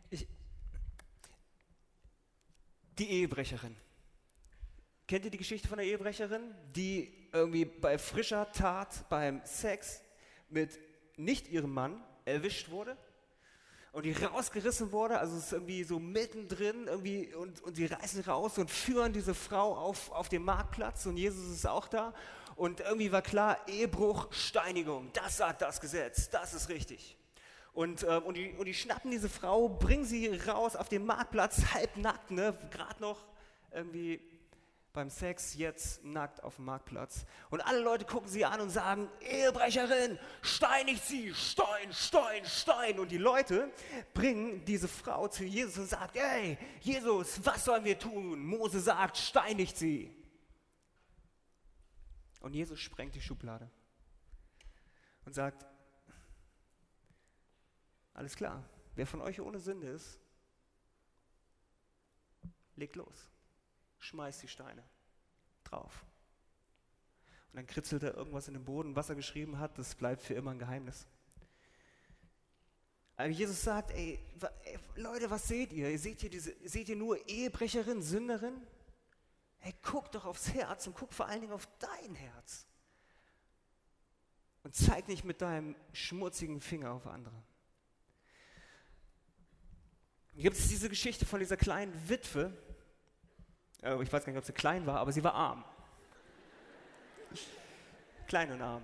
Ich, 0.09 0.27
die 2.97 3.09
Ehebrecherin. 3.09 3.75
Kennt 5.07 5.25
ihr 5.25 5.31
die 5.31 5.37
Geschichte 5.37 5.67
von 5.67 5.77
der 5.77 5.85
Ehebrecherin, 5.85 6.55
die 6.75 7.29
irgendwie 7.31 7.65
bei 7.65 7.97
frischer 7.99 8.51
Tat, 8.51 9.07
beim 9.09 9.41
Sex 9.45 10.01
mit 10.49 10.79
nicht 11.15 11.47
ihrem 11.47 11.73
Mann 11.73 12.03
erwischt 12.25 12.69
wurde? 12.69 12.97
Und 13.95 14.03
die 14.03 14.11
rausgerissen 14.11 14.91
wurde, 14.91 15.17
also 15.19 15.37
es 15.37 15.45
ist 15.45 15.53
irgendwie 15.53 15.85
so 15.85 15.99
mittendrin 15.99 16.87
irgendwie 16.87 17.33
und, 17.33 17.63
und 17.63 17.75
sie 17.75 17.85
reißen 17.85 18.25
raus 18.25 18.57
und 18.57 18.69
führen 18.69 19.13
diese 19.13 19.33
Frau 19.33 19.73
auf, 19.73 20.11
auf 20.11 20.27
den 20.27 20.43
Marktplatz 20.43 21.05
und 21.05 21.15
Jesus 21.15 21.49
ist 21.49 21.65
auch 21.65 21.87
da 21.87 22.13
und 22.57 22.81
irgendwie 22.81 23.13
war 23.13 23.21
klar, 23.21 23.57
Ehebruch, 23.69 24.27
Steinigung, 24.33 25.09
das 25.13 25.37
sagt 25.37 25.61
das 25.61 25.79
Gesetz, 25.79 26.29
das 26.29 26.53
ist 26.53 26.67
richtig. 26.67 27.15
Und, 27.71 28.03
äh, 28.03 28.17
und, 28.17 28.35
die, 28.35 28.51
und 28.57 28.65
die 28.65 28.73
schnappen 28.73 29.11
diese 29.11 29.29
Frau, 29.29 29.69
bringen 29.69 30.03
sie 30.03 30.27
raus 30.45 30.75
auf 30.75 30.89
den 30.89 31.05
Marktplatz, 31.05 31.61
halbnackt, 31.73 32.31
ne, 32.31 32.53
gerade 32.71 32.99
noch 33.01 33.23
irgendwie 33.71 34.19
beim 34.95 35.09
Sex 35.09 35.55
jetzt 35.55 36.03
nackt 36.03 36.41
auf 36.41 36.55
dem 36.55 36.65
Marktplatz. 36.65 37.25
Und 37.49 37.61
alle 37.61 37.81
Leute 37.81 38.05
gucken 38.05 38.29
sie 38.29 38.45
an 38.45 38.61
und 38.61 38.69
sagen, 38.69 39.09
Ehebrecherin, 39.21 40.17
steinigt 40.41 41.03
sie, 41.03 41.33
Stein, 41.33 41.91
Stein, 41.91 42.45
Stein. 42.45 42.97
Und 42.99 43.11
die 43.11 43.17
Leute 43.17 43.71
bringen 44.13 44.63
diese 44.65 44.87
Frau 44.87 45.27
zu 45.27 45.43
Jesus 45.43 45.77
und 45.77 45.89
sagen, 45.89 46.13
hey, 46.13 46.57
Jesus, 46.79 47.45
was 47.45 47.65
sollen 47.65 47.83
wir 47.83 47.99
tun? 47.99 48.43
Mose 48.45 48.79
sagt, 48.79 49.17
steinigt 49.17 49.77
sie. 49.77 50.15
Und 52.39 52.53
Jesus 52.53 52.79
sprengt 52.79 53.15
die 53.15 53.21
Schublade 53.21 53.69
und 55.25 55.35
sagt, 55.35 55.65
alles 58.13 58.35
klar, 58.35 58.63
wer 58.95 59.05
von 59.05 59.19
euch 59.19 59.41
ohne 59.41 59.59
Sünde 59.59 59.87
ist, 59.87 60.19
legt 62.77 62.95
los 62.95 63.34
schmeißt 64.05 64.43
die 64.43 64.47
Steine 64.47 64.83
drauf. 65.63 66.05
Und 67.51 67.57
dann 67.57 67.67
kritzelt 67.67 68.03
er 68.03 68.15
irgendwas 68.15 68.47
in 68.47 68.53
den 68.53 68.65
Boden, 68.65 68.95
was 68.95 69.09
er 69.09 69.15
geschrieben 69.15 69.59
hat, 69.59 69.77
das 69.77 69.95
bleibt 69.95 70.21
für 70.21 70.33
immer 70.33 70.51
ein 70.51 70.59
Geheimnis. 70.59 71.07
Aber 73.17 73.29
Jesus 73.29 73.61
sagt, 73.61 73.91
ey, 73.91 74.19
ey 74.63 74.79
Leute, 74.95 75.29
was 75.29 75.47
seht 75.47 75.71
ihr? 75.71 75.89
Ihr 75.89 75.99
seht 75.99 76.19
hier 76.21 76.29
diese, 76.29 76.53
seht 76.67 76.89
ihr 76.89 76.97
nur 76.97 77.27
Ehebrecherin, 77.29 78.01
Sünderin? 78.01 78.55
Hey, 79.59 79.73
guck 79.81 80.11
doch 80.11 80.25
aufs 80.25 80.53
Herz 80.53 80.85
und 80.85 80.95
guck 80.95 81.13
vor 81.13 81.27
allen 81.27 81.41
Dingen 81.41 81.53
auf 81.53 81.67
dein 81.79 82.15
Herz. 82.15 82.67
Und 84.63 84.75
zeig 84.75 85.07
nicht 85.07 85.23
mit 85.23 85.41
deinem 85.41 85.75
schmutzigen 85.93 86.59
Finger 86.59 86.91
auf 86.91 87.07
andere. 87.07 87.41
Gibt 90.35 90.57
es 90.57 90.67
diese 90.67 90.89
Geschichte 90.89 91.25
von 91.25 91.39
dieser 91.39 91.55
kleinen 91.55 92.09
Witwe, 92.09 92.51
ich 93.85 94.11
weiß 94.11 94.25
gar 94.25 94.31
nicht, 94.31 94.39
ob 94.39 94.45
sie 94.45 94.53
klein 94.53 94.85
war, 94.85 94.99
aber 94.99 95.11
sie 95.11 95.23
war 95.23 95.33
arm. 95.35 95.63
klein 98.27 98.51
und 98.51 98.61
arm. 98.61 98.83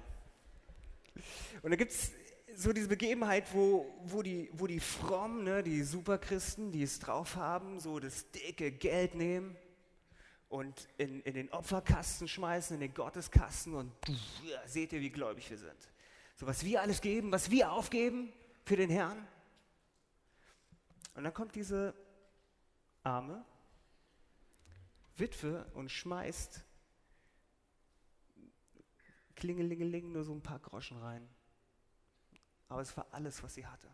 Und 1.63 1.72
da 1.72 1.75
gibt 1.75 1.91
es 1.91 2.12
so 2.55 2.72
diese 2.72 2.88
Begebenheit, 2.88 3.53
wo, 3.53 3.91
wo, 4.03 4.22
die, 4.22 4.50
wo 4.53 4.67
die 4.67 4.79
Frommen, 4.79 5.43
ne, 5.43 5.63
die 5.63 5.81
Superchristen, 5.81 6.72
die 6.72 6.84
es 6.84 7.00
drauf 7.00 7.36
haben, 7.36 7.79
so 7.79 8.00
das 8.00 8.29
dicke 8.31 8.72
Geld 8.72 9.15
nehmen 9.15 9.58
und 10.50 10.88
in, 10.98 11.22
in 11.22 11.34
den 11.34 11.50
Opferkasten 11.51 12.27
schmeißen, 12.27 12.75
in 12.75 12.81
den 12.81 12.93
Gotteskasten 12.93 13.74
und 13.74 13.91
ja, 14.43 14.60
seht 14.67 14.93
ihr, 14.93 15.01
wie 15.01 15.10
gläubig 15.10 15.50
wir 15.50 15.58
sind. 15.58 15.89
So 16.36 16.46
was 16.46 16.63
wir 16.63 16.81
alles 16.81 17.01
geben, 17.01 17.31
was 17.31 17.50
wir 17.50 17.72
aufgeben 17.72 18.31
für 18.65 18.75
den 18.75 18.89
Herrn. 18.89 19.27
Und 21.15 21.24
dann 21.24 21.34
kommt 21.34 21.55
diese 21.55 21.96
Arme 23.03 23.43
Witwe 25.21 25.65
und 25.73 25.89
schmeißt 25.89 26.65
klingelingeling, 29.35 30.11
nur 30.11 30.23
so 30.23 30.33
ein 30.33 30.43
paar 30.43 30.59
Groschen 30.59 30.97
rein. 30.97 31.27
Aber 32.67 32.81
es 32.81 32.95
war 32.95 33.07
alles, 33.11 33.41
was 33.41 33.55
sie 33.55 33.65
hatte. 33.65 33.89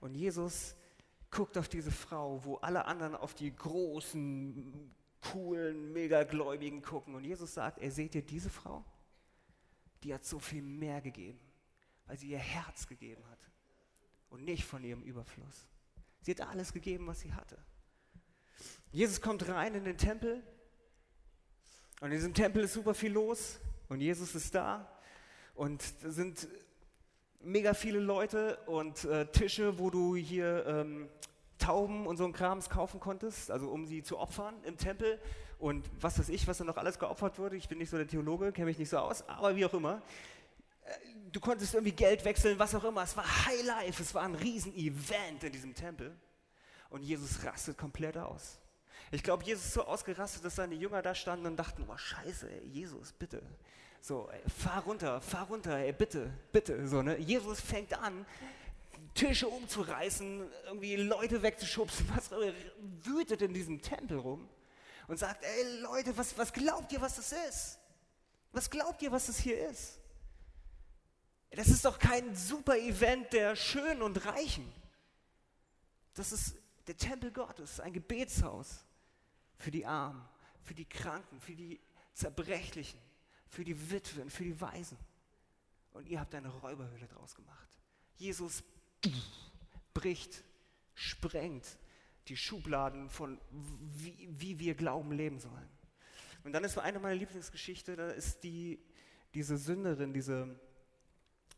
Und 0.00 0.14
Jesus 0.14 0.76
guckt 1.30 1.56
auf 1.58 1.68
diese 1.68 1.90
Frau, 1.90 2.44
wo 2.44 2.56
alle 2.56 2.84
anderen 2.84 3.14
auf 3.14 3.34
die 3.34 3.54
großen, 3.54 4.94
coolen, 5.22 5.92
megagläubigen 5.92 6.82
gucken. 6.82 7.14
Und 7.14 7.24
Jesus 7.24 7.54
sagt, 7.54 7.78
er 7.78 7.90
seht 7.90 8.14
ihr 8.14 8.22
diese 8.22 8.50
Frau? 8.50 8.84
Die 10.02 10.12
hat 10.12 10.24
so 10.24 10.38
viel 10.38 10.62
mehr 10.62 11.00
gegeben, 11.00 11.40
weil 12.06 12.16
sie 12.16 12.28
ihr 12.28 12.38
Herz 12.38 12.86
gegeben 12.86 13.24
hat 13.30 13.50
und 14.30 14.44
nicht 14.44 14.64
von 14.64 14.82
ihrem 14.84 15.02
Überfluss. 15.02 15.66
Sie 16.20 16.32
hat 16.32 16.40
alles 16.40 16.72
gegeben, 16.72 17.06
was 17.06 17.20
sie 17.20 17.32
hatte. 17.32 17.58
Jesus 18.90 19.20
kommt 19.20 19.48
rein 19.48 19.74
in 19.74 19.84
den 19.84 19.96
Tempel 19.96 20.42
und 22.00 22.10
in 22.10 22.16
diesem 22.16 22.34
Tempel 22.34 22.64
ist 22.64 22.74
super 22.74 22.94
viel 22.94 23.12
los 23.12 23.58
und 23.88 24.00
Jesus 24.00 24.34
ist 24.34 24.54
da 24.54 24.90
und 25.54 25.82
da 26.02 26.10
sind 26.10 26.48
mega 27.40 27.74
viele 27.74 27.98
Leute 27.98 28.56
und 28.66 29.04
äh, 29.04 29.26
Tische, 29.26 29.78
wo 29.78 29.90
du 29.90 30.16
hier 30.16 30.64
ähm, 30.66 31.08
Tauben 31.58 32.06
und 32.06 32.16
so 32.16 32.24
ein 32.24 32.32
Krams 32.32 32.68
kaufen 32.68 33.00
konntest, 33.00 33.50
also 33.50 33.68
um 33.68 33.86
sie 33.86 34.02
zu 34.02 34.18
opfern 34.18 34.54
im 34.64 34.76
Tempel 34.76 35.20
und 35.58 35.88
was 36.00 36.18
weiß 36.18 36.28
ich, 36.28 36.46
was 36.48 36.58
da 36.58 36.64
noch 36.64 36.76
alles 36.76 36.98
geopfert 36.98 37.38
wurde. 37.38 37.56
Ich 37.56 37.68
bin 37.68 37.78
nicht 37.78 37.90
so 37.90 37.96
der 37.96 38.08
Theologe, 38.08 38.52
kenne 38.52 38.66
mich 38.66 38.78
nicht 38.78 38.88
so 38.88 38.98
aus, 38.98 39.26
aber 39.28 39.54
wie 39.54 39.64
auch 39.64 39.74
immer. 39.74 40.02
Äh, 40.84 40.90
du 41.30 41.40
konntest 41.40 41.74
irgendwie 41.74 41.92
Geld 41.92 42.24
wechseln, 42.24 42.58
was 42.58 42.74
auch 42.74 42.84
immer. 42.84 43.02
Es 43.02 43.16
war 43.16 43.46
High 43.46 43.64
Life, 43.64 44.02
es 44.02 44.12
war 44.14 44.22
ein 44.22 44.34
Riesen-Event 44.34 45.44
in 45.44 45.52
diesem 45.52 45.74
Tempel. 45.74 46.16
Und 46.92 47.02
Jesus 47.02 47.42
rastet 47.42 47.78
komplett 47.78 48.18
aus. 48.18 48.58
Ich 49.10 49.22
glaube, 49.22 49.44
Jesus 49.44 49.64
ist 49.64 49.72
so 49.72 49.84
ausgerastet, 49.84 50.44
dass 50.44 50.56
seine 50.56 50.74
Jünger 50.74 51.00
da 51.00 51.14
standen 51.14 51.46
und 51.46 51.56
dachten, 51.56 51.86
oh 51.88 51.96
scheiße, 51.96 52.50
ey, 52.50 52.66
Jesus, 52.66 53.12
bitte. 53.12 53.42
So, 54.02 54.28
ey, 54.30 54.42
fahr 54.50 54.82
runter, 54.84 55.22
fahr 55.22 55.46
runter, 55.46 55.78
ey, 55.78 55.92
bitte, 55.92 56.30
bitte. 56.52 56.86
So, 56.86 57.00
ne? 57.00 57.16
Jesus 57.16 57.62
fängt 57.62 57.98
an, 57.98 58.26
Tische 59.14 59.48
umzureißen, 59.48 60.42
irgendwie 60.66 60.96
Leute 60.96 61.42
wegzuschubsen, 61.42 62.06
was 62.14 62.30
wütet 63.02 63.40
in 63.40 63.54
diesem 63.54 63.80
Tempel 63.80 64.18
rum 64.18 64.46
und 65.08 65.18
sagt, 65.18 65.44
ey 65.44 65.80
Leute, 65.80 66.14
was, 66.18 66.36
was 66.36 66.52
glaubt 66.52 66.92
ihr, 66.92 67.00
was 67.00 67.16
das 67.16 67.32
ist? 67.48 67.78
Was 68.52 68.68
glaubt 68.68 69.00
ihr, 69.00 69.10
was 69.10 69.26
das 69.26 69.38
hier 69.38 69.66
ist? 69.70 69.98
Das 71.52 71.68
ist 71.68 71.86
doch 71.86 71.98
kein 71.98 72.34
super 72.36 72.76
Event 72.76 73.32
der 73.32 73.56
Schönen 73.56 74.02
und 74.02 74.26
Reichen. 74.26 74.70
Das 76.14 76.32
ist 76.32 76.61
der 76.86 76.96
Tempel 76.96 77.30
Gottes, 77.30 77.80
ein 77.80 77.92
Gebetshaus 77.92 78.84
für 79.56 79.70
die 79.70 79.86
Armen, 79.86 80.26
für 80.62 80.74
die 80.74 80.84
Kranken, 80.84 81.40
für 81.40 81.54
die 81.54 81.80
Zerbrechlichen, 82.14 83.00
für 83.48 83.64
die 83.64 83.90
Witwen, 83.90 84.30
für 84.30 84.44
die 84.44 84.60
Waisen. 84.60 84.98
Und 85.92 86.08
ihr 86.08 86.20
habt 86.20 86.34
eine 86.34 86.48
Räuberhöhle 86.48 87.06
draus 87.06 87.34
gemacht. 87.34 87.68
Jesus 88.16 88.62
bricht, 89.94 90.44
sprengt 90.94 91.78
die 92.28 92.36
Schubladen 92.36 93.10
von 93.10 93.40
wie, 93.50 94.28
wie 94.30 94.58
wir 94.58 94.74
glauben, 94.74 95.12
leben 95.12 95.38
sollen. 95.38 95.68
Und 96.44 96.52
dann 96.52 96.64
ist 96.64 96.78
eine 96.78 96.98
meiner 96.98 97.14
Lieblingsgeschichten, 97.14 97.96
da 97.96 98.10
ist 98.10 98.42
die, 98.42 98.80
diese 99.34 99.56
Sünderin, 99.56 100.12
diese, 100.12 100.58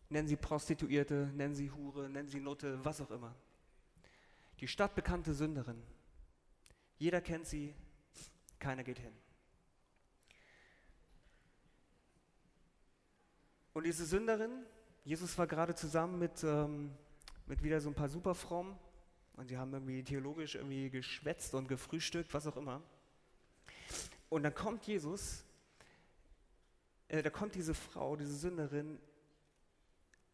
nennen 0.08 0.28
sie 0.28 0.36
Prostituierte, 0.36 1.30
nennen 1.34 1.54
sie 1.54 1.70
Hure, 1.70 2.08
nennen 2.08 2.28
sie 2.28 2.40
Nutte, 2.40 2.82
was 2.84 3.00
auch 3.00 3.10
immer. 3.10 3.34
Die 4.60 4.68
stadtbekannte 4.68 5.34
Sünderin. 5.34 5.82
Jeder 6.98 7.20
kennt 7.20 7.46
sie, 7.46 7.74
keiner 8.58 8.84
geht 8.84 8.98
hin. 8.98 9.12
Und 13.72 13.84
diese 13.84 14.06
Sünderin, 14.06 14.64
Jesus 15.04 15.36
war 15.36 15.46
gerade 15.46 15.74
zusammen 15.74 16.18
mit, 16.18 16.44
ähm, 16.44 16.92
mit 17.46 17.62
wieder 17.62 17.80
so 17.80 17.90
ein 17.90 17.94
paar 17.94 18.08
Superfrommen 18.08 18.76
und 19.36 19.48
sie 19.48 19.58
haben 19.58 19.72
irgendwie 19.72 20.02
theologisch 20.04 20.54
irgendwie 20.54 20.90
geschwätzt 20.90 21.54
und 21.54 21.66
gefrühstückt, 21.66 22.32
was 22.32 22.46
auch 22.46 22.56
immer. 22.56 22.80
Und 24.28 24.44
dann 24.44 24.54
kommt 24.54 24.86
Jesus, 24.86 25.44
äh, 27.08 27.22
da 27.22 27.30
kommt 27.30 27.54
diese 27.54 27.74
Frau, 27.74 28.16
diese 28.16 28.34
Sünderin 28.34 28.98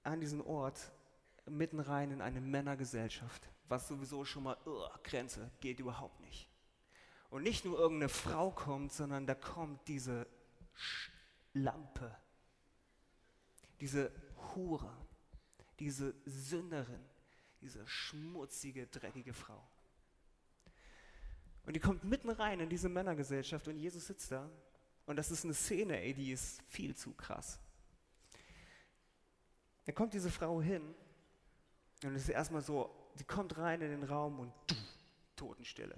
an 0.03 0.21
diesen 0.21 0.41
Ort 0.43 0.93
mitten 1.47 1.81
rein 1.81 2.11
in 2.11 2.21
eine 2.21 2.41
Männergesellschaft, 2.41 3.49
was 3.71 3.87
sowieso 3.87 4.25
schon 4.25 4.43
mal, 4.43 4.57
uh, 4.67 4.89
Grenze, 5.03 5.51
geht 5.61 5.79
überhaupt 5.79 6.21
nicht. 6.21 6.49
Und 7.31 7.45
nicht 7.45 7.65
nur 7.65 7.79
irgendeine 7.79 8.09
Frau 8.09 8.51
kommt, 8.51 8.93
sondern 8.93 9.27
da 9.27 9.35
kommt 9.35 9.87
diese 9.87 10.27
Lampe, 11.55 12.17
diese 13.81 14.13
Hure, 14.55 14.93
diese 15.79 16.15
Sünderin, 16.27 17.05
diese 17.61 17.87
schmutzige, 17.87 18.89
dreckige 18.89 19.33
Frau. 19.33 19.63
Und 21.65 21.75
die 21.75 21.81
kommt 21.81 22.03
mitten 22.03 22.31
rein 22.31 22.59
in 22.59 22.69
diese 22.69 22.89
Männergesellschaft 22.89 23.69
und 23.69 23.77
Jesus 23.77 24.07
sitzt 24.07 24.33
da. 24.33 24.51
Und 25.07 25.17
das 25.17 25.31
ist 25.31 25.45
eine 25.45 25.55
Szene, 25.55 26.01
ey, 26.01 26.15
die 26.15 26.33
ist 26.33 26.63
viel 26.69 26.97
zu 26.97 27.13
krass. 27.13 27.61
Da 29.85 29.93
kommt 29.93 30.15
diese 30.15 30.31
Frau 30.31 30.61
hin 30.61 30.95
und 32.03 32.15
es 32.15 32.23
ist 32.23 32.29
erstmal 32.31 32.63
so, 32.63 33.00
sie 33.15 33.25
kommt 33.25 33.57
rein 33.59 33.81
in 33.81 33.91
den 33.91 34.05
Raum 34.05 34.41
und 34.41 34.53
Totenstille. 35.37 35.97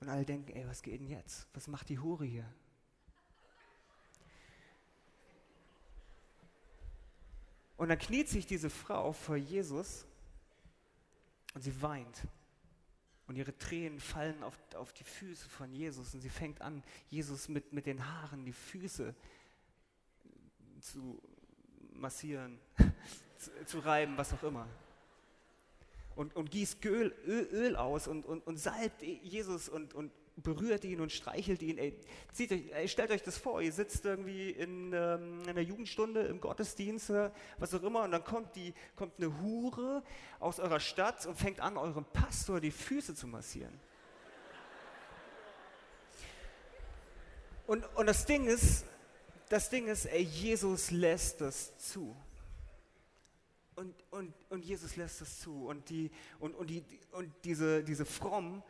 Und 0.00 0.08
alle 0.08 0.24
denken, 0.24 0.52
ey, 0.52 0.66
was 0.68 0.82
geht 0.82 1.00
denn 1.00 1.08
jetzt? 1.08 1.48
Was 1.54 1.66
macht 1.66 1.88
die 1.88 1.98
Hure 1.98 2.24
hier? 2.24 2.52
Und 7.76 7.88
dann 7.88 7.98
kniet 7.98 8.28
sich 8.28 8.46
diese 8.46 8.70
Frau 8.70 9.12
vor 9.12 9.36
Jesus 9.36 10.06
und 11.54 11.62
sie 11.62 11.82
weint. 11.82 12.26
Und 13.26 13.36
ihre 13.36 13.56
Tränen 13.58 14.00
fallen 14.00 14.42
auf, 14.42 14.58
auf 14.76 14.92
die 14.92 15.04
Füße 15.04 15.48
von 15.48 15.72
Jesus 15.72 16.14
und 16.14 16.20
sie 16.20 16.30
fängt 16.30 16.60
an, 16.60 16.82
Jesus 17.08 17.48
mit, 17.48 17.72
mit 17.72 17.86
den 17.86 18.06
Haaren 18.06 18.44
die 18.44 18.52
Füße 18.52 19.14
zu 20.80 21.20
massieren, 22.00 22.58
zu, 23.38 23.50
zu 23.66 23.78
reiben, 23.80 24.16
was 24.16 24.32
auch 24.32 24.42
immer 24.42 24.66
und, 26.16 26.34
und 26.34 26.50
gießt 26.50 26.84
Öl, 26.84 27.14
Öl, 27.26 27.76
aus 27.76 28.08
und, 28.08 28.24
und, 28.24 28.44
und 28.46 28.56
salbt 28.56 29.02
Jesus 29.02 29.68
und, 29.68 29.94
und 29.94 30.10
berührt 30.36 30.84
ihn 30.84 31.00
und 31.00 31.12
streichelt 31.12 31.62
ihn. 31.62 31.78
Ey, 31.78 31.98
zieht 32.32 32.52
euch, 32.52 32.70
ey, 32.72 32.88
stellt 32.88 33.10
euch 33.10 33.22
das 33.22 33.38
vor, 33.38 33.60
ihr 33.60 33.72
sitzt 33.72 34.04
irgendwie 34.04 34.50
in, 34.50 34.92
ähm, 34.92 35.42
in 35.42 35.50
einer 35.50 35.60
Jugendstunde, 35.60 36.22
im 36.22 36.40
Gottesdienst, 36.40 37.12
was 37.58 37.74
auch 37.74 37.82
immer, 37.82 38.02
und 38.02 38.10
dann 38.12 38.24
kommt, 38.24 38.56
die, 38.56 38.74
kommt 38.96 39.12
eine 39.18 39.40
Hure 39.40 40.02
aus 40.40 40.58
eurer 40.58 40.80
Stadt 40.80 41.26
und 41.26 41.36
fängt 41.36 41.60
an, 41.60 41.76
eurem 41.76 42.04
Pastor 42.04 42.60
die 42.60 42.70
Füße 42.70 43.14
zu 43.14 43.26
massieren. 43.26 43.78
Und, 47.66 47.84
und 47.96 48.06
das 48.06 48.24
Ding 48.26 48.46
ist, 48.46 48.86
das 49.48 49.70
Ding 49.70 49.86
ist, 49.86 50.06
ey, 50.06 50.22
Jesus 50.22 50.90
lässt 50.90 51.40
das 51.40 51.76
zu. 51.78 52.16
Und, 53.76 53.94
und, 54.10 54.34
und 54.48 54.64
Jesus 54.64 54.96
lässt 54.96 55.20
das 55.20 55.40
zu. 55.40 55.66
Und, 55.66 55.88
die, 55.90 56.10
und, 56.38 56.54
und, 56.54 56.68
die, 56.68 56.84
und 57.12 57.32
diese, 57.44 57.84
diese 57.84 58.04
Frommen, 58.04 58.62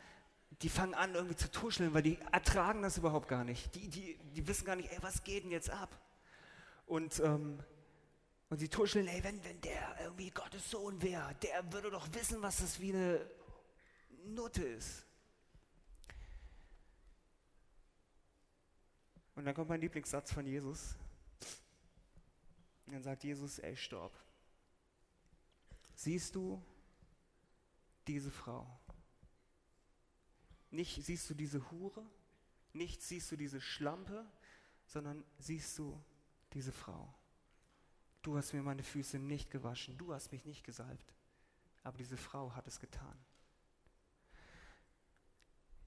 die 0.62 0.68
fangen 0.68 0.94
an 0.94 1.14
irgendwie 1.14 1.36
zu 1.36 1.50
tuscheln, 1.50 1.94
weil 1.94 2.02
die 2.02 2.18
ertragen 2.32 2.82
das 2.82 2.98
überhaupt 2.98 3.28
gar 3.28 3.44
nicht. 3.44 3.74
Die, 3.74 3.88
die, 3.88 4.18
die 4.34 4.46
wissen 4.48 4.64
gar 4.64 4.76
nicht, 4.76 4.90
ey, 4.90 4.98
was 5.02 5.22
geht 5.22 5.44
denn 5.44 5.50
jetzt 5.50 5.70
ab? 5.70 6.00
Und, 6.86 7.20
ähm, 7.20 7.58
und 8.50 8.58
sie 8.58 8.68
tuscheln, 8.68 9.06
ey, 9.08 9.22
wenn, 9.24 9.42
wenn 9.44 9.60
der 9.60 9.96
irgendwie 10.00 10.30
Gottes 10.30 10.70
Sohn 10.70 11.00
wäre, 11.02 11.34
der 11.42 11.72
würde 11.72 11.90
doch 11.90 12.08
wissen, 12.12 12.42
was 12.42 12.58
das 12.58 12.80
wie 12.80 12.92
eine 12.92 13.26
Nutte 14.24 14.62
ist. 14.62 15.05
Und 19.37 19.44
dann 19.44 19.55
kommt 19.55 19.68
mein 19.68 19.81
Lieblingssatz 19.81 20.33
von 20.33 20.46
Jesus. 20.46 20.96
Und 22.87 22.94
dann 22.94 23.03
sagt 23.03 23.22
Jesus, 23.22 23.59
ey, 23.59 23.77
stopp. 23.77 24.12
Siehst 25.94 26.35
du 26.35 26.62
diese 28.07 28.31
Frau? 28.31 28.66
Nicht 30.70 31.05
siehst 31.05 31.29
du 31.31 31.35
diese 31.35 31.70
Hure, 31.70 32.05
nicht 32.72 33.03
siehst 33.03 33.31
du 33.31 33.37
diese 33.37 33.61
Schlampe, 33.61 34.27
sondern 34.87 35.25
siehst 35.38 35.79
du 35.79 36.03
diese 36.53 36.72
Frau. 36.72 37.14
Du 38.22 38.37
hast 38.37 38.53
mir 38.53 38.62
meine 38.62 38.83
Füße 38.83 39.18
nicht 39.18 39.51
gewaschen, 39.51 39.96
du 39.99 40.12
hast 40.12 40.33
mich 40.33 40.44
nicht 40.44 40.64
gesalbt, 40.64 41.14
aber 41.83 41.96
diese 41.96 42.16
Frau 42.16 42.55
hat 42.55 42.66
es 42.66 42.81
getan. 42.81 43.18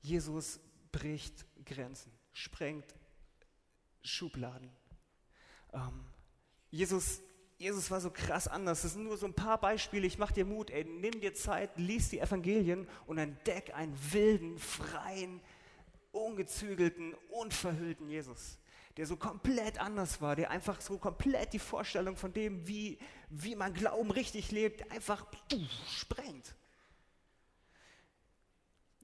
Jesus 0.01 0.59
bricht 0.91 1.45
Grenzen, 1.65 2.11
sprengt 2.33 2.95
Schubladen. 4.01 4.71
Ähm, 5.73 6.05
Jesus 6.71 7.21
Jesus 7.59 7.91
war 7.91 7.99
so 7.99 8.09
krass 8.09 8.47
anders. 8.47 8.83
Das 8.83 8.93
sind 8.93 9.03
nur 9.03 9.17
so 9.17 9.25
ein 9.25 9.33
paar 9.33 9.59
Beispiele. 9.59 10.07
Ich 10.07 10.17
mach 10.17 10.31
dir 10.31 10.45
Mut. 10.45 10.71
Ey, 10.71 10.85
nimm 10.85 11.19
dir 11.19 11.33
Zeit, 11.33 11.77
lies 11.77 12.07
die 12.07 12.19
Evangelien 12.19 12.87
und 13.05 13.17
entdeck 13.17 13.75
einen 13.75 13.97
wilden, 14.13 14.57
freien, 14.57 15.41
ungezügelten, 16.13 17.13
unverhüllten 17.29 18.09
Jesus, 18.09 18.57
der 18.95 19.05
so 19.05 19.17
komplett 19.17 19.77
anders 19.77 20.21
war, 20.21 20.37
der 20.37 20.51
einfach 20.51 20.79
so 20.79 20.97
komplett 20.97 21.51
die 21.51 21.59
Vorstellung 21.59 22.15
von 22.15 22.31
dem, 22.31 22.65
wie, 22.65 22.97
wie 23.29 23.55
man 23.55 23.73
Glauben 23.73 24.11
richtig 24.11 24.51
lebt, 24.51 24.89
einfach 24.89 25.25
sprengt. 25.89 26.55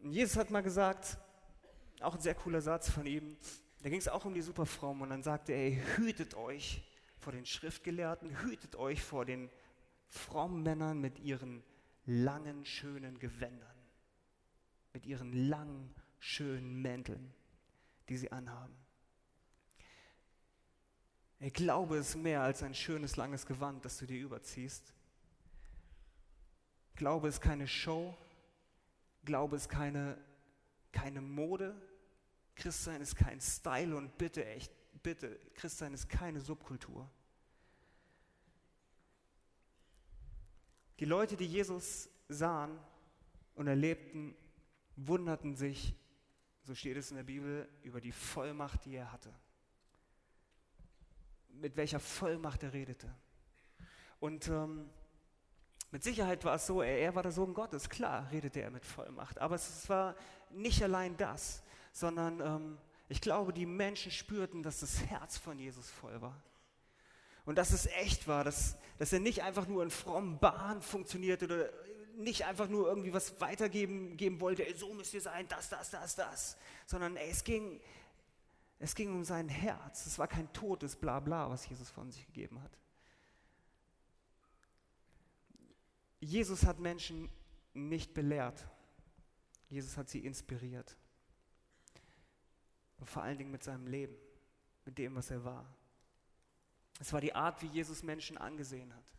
Und 0.01 0.13
Jesus 0.13 0.37
hat 0.37 0.49
mal 0.49 0.63
gesagt, 0.63 1.17
auch 1.99 2.15
ein 2.15 2.21
sehr 2.21 2.35
cooler 2.35 2.61
Satz 2.61 2.89
von 2.89 3.05
ihm, 3.05 3.35
da 3.85 3.89
ging 3.91 3.99
es 3.99 4.07
auch 4.07 4.25
um 4.25 4.33
die 4.33 4.41
Superfrommen 4.41 5.03
und 5.03 5.09
dann 5.11 5.21
sagte 5.21 5.53
er, 5.53 5.69
hütet 5.97 6.33
euch 6.33 6.81
vor 7.19 7.31
den 7.31 7.45
Schriftgelehrten, 7.45 8.41
hütet 8.41 8.75
euch 8.77 9.03
vor 9.03 9.25
den 9.25 9.47
frommen 10.07 10.63
Männern 10.63 10.99
mit 10.99 11.19
ihren 11.19 11.63
langen, 12.07 12.65
schönen 12.65 13.19
Gewändern, 13.19 13.77
mit 14.91 15.05
ihren 15.05 15.31
langen, 15.33 15.93
schönen 16.17 16.81
Mänteln, 16.81 17.31
die 18.09 18.17
sie 18.17 18.31
anhaben. 18.31 18.75
Ich 21.39 21.53
glaube 21.53 21.97
es 21.97 22.15
mehr 22.15 22.41
als 22.41 22.63
ein 22.63 22.73
schönes, 22.73 23.17
langes 23.17 23.45
Gewand, 23.45 23.85
das 23.85 23.99
du 23.99 24.07
dir 24.07 24.19
überziehst. 24.19 24.95
Glaube 26.95 27.27
ist 27.27 27.39
keine 27.39 27.67
Show. 27.67 28.17
Glaube 29.25 29.57
ist 29.57 29.69
keine, 29.69 30.17
keine 30.91 31.21
Mode. 31.21 31.79
Christsein 32.55 33.01
ist 33.01 33.15
kein 33.15 33.39
Style 33.41 33.95
und 33.95 34.17
bitte, 34.17 34.45
echt, 34.45 34.71
bitte, 35.03 35.39
Christsein 35.53 35.93
ist 35.93 36.09
keine 36.09 36.39
Subkultur. 36.39 37.09
Die 40.99 41.05
Leute, 41.05 41.35
die 41.35 41.45
Jesus 41.45 42.09
sahen 42.29 42.79
und 43.55 43.67
erlebten, 43.67 44.35
wunderten 44.95 45.55
sich, 45.55 45.93
so 46.63 46.73
steht 46.73 46.97
es 46.97 47.11
in 47.11 47.17
der 47.17 47.23
Bibel, 47.23 47.67
über 47.83 47.99
die 47.99 48.13
Vollmacht, 48.13 48.85
die 48.85 48.95
er 48.95 49.11
hatte. 49.11 49.33
Mit 51.49 51.75
welcher 51.75 51.99
Vollmacht 51.99 52.63
er 52.63 52.73
redete. 52.73 53.13
Und 54.19 54.47
ähm, 54.47 54.89
mit 55.91 56.03
Sicherheit 56.03 56.43
war 56.43 56.55
es 56.55 56.65
so, 56.65 56.81
er, 56.81 56.97
er, 56.99 57.15
war 57.15 57.23
der 57.23 57.31
Sohn 57.31 57.53
Gottes, 57.53 57.89
klar 57.89 58.29
redete 58.31 58.61
er 58.61 58.71
mit 58.71 58.85
Vollmacht. 58.85 59.37
Aber 59.39 59.55
es 59.55 59.87
war 59.89 60.15
nicht 60.49 60.81
allein 60.81 61.15
das, 61.17 61.63
sondern 61.95 62.41
ähm, 62.41 62.77
ich 63.07 63.21
glaube, 63.21 63.53
die 63.53 63.65
Menschen 63.65 64.11
spürten, 64.11 64.63
dass 64.63 64.81
das 64.81 65.05
Herz 65.05 65.37
von 65.37 65.57
Jesus 65.57 65.89
voll 65.89 66.21
war. 66.21 66.43
Und 67.45 67.57
dass 67.57 67.71
es 67.71 67.85
echt 67.85 68.27
war, 68.27 68.43
dass, 68.43 68.75
dass 68.97 69.13
er 69.13 69.21
nicht 69.21 69.43
einfach 69.43 69.65
nur 69.65 69.81
in 69.81 69.89
frommen 69.89 70.37
Bahn 70.37 70.81
funktioniert 70.81 71.41
oder 71.41 71.69
nicht 72.17 72.45
einfach 72.45 72.67
nur 72.67 72.89
irgendwie 72.89 73.13
was 73.13 73.39
weitergeben 73.39 74.17
geben 74.17 74.41
wollte, 74.41 74.67
ey, 74.67 74.75
so 74.75 74.93
müsst 74.93 75.13
ihr 75.13 75.21
sein, 75.21 75.47
das, 75.47 75.69
das, 75.69 75.89
das, 75.89 76.15
das, 76.15 76.57
sondern 76.85 77.15
ey, 77.15 77.29
es, 77.29 77.45
ging, 77.45 77.79
es 78.79 78.93
ging 78.93 79.13
um 79.13 79.23
sein 79.23 79.47
Herz. 79.47 80.05
Es 80.05 80.19
war 80.19 80.27
kein 80.27 80.51
totes 80.51 80.97
Blabla, 80.97 81.49
was 81.49 81.69
Jesus 81.69 81.89
von 81.89 82.11
sich 82.11 82.25
gegeben 82.25 82.61
hat. 82.61 82.77
Jesus 86.19 86.65
hat 86.65 86.79
Menschen 86.79 87.29
nicht 87.73 88.13
belehrt. 88.13 88.67
Jesus 89.69 89.95
hat 89.95 90.09
sie 90.09 90.25
inspiriert. 90.25 90.97
Und 92.97 93.09
vor 93.09 93.23
allen 93.23 93.37
Dingen 93.37 93.51
mit 93.51 93.63
seinem 93.63 93.87
Leben, 93.87 94.15
mit 94.85 94.97
dem, 94.97 95.15
was 95.15 95.31
er 95.31 95.43
war. 95.43 95.65
Es 96.99 97.11
war 97.11 97.21
die 97.21 97.35
Art, 97.35 97.61
wie 97.61 97.67
Jesus 97.67 98.03
Menschen 98.03 98.37
angesehen 98.37 98.93
hat. 98.95 99.13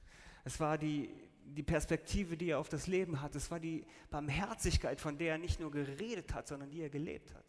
Es 0.45 0.59
war 0.61 0.79
die, 0.79 1.11
die 1.45 1.63
Perspektive, 1.63 2.37
die 2.37 2.51
er 2.51 2.59
auf 2.59 2.69
das 2.69 2.87
Leben 2.87 3.21
hat. 3.21 3.35
Es 3.35 3.51
war 3.51 3.61
die 3.61 3.85
Barmherzigkeit, 4.11 5.01
von 5.01 5.19
der 5.19 5.33
er 5.33 5.39
nicht 5.39 5.61
nur 5.61 5.71
geredet 5.71 6.33
hat, 6.33 6.49
sondern 6.49 6.71
die 6.71 6.81
er 6.81 6.91
gelebt 6.91 7.35
hat. 7.35 7.45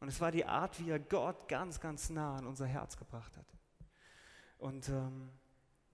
Und 0.00 0.08
es 0.08 0.20
war 0.20 0.30
die 0.30 0.44
Art, 0.44 0.78
wie 0.78 0.90
er 0.90 1.00
Gott 1.00 1.48
ganz, 1.48 1.80
ganz 1.80 2.08
nah 2.10 2.36
an 2.36 2.46
unser 2.46 2.66
Herz 2.66 2.96
gebracht 2.96 3.36
hat. 3.36 3.46
Und, 4.58 4.88
ähm, 4.88 5.30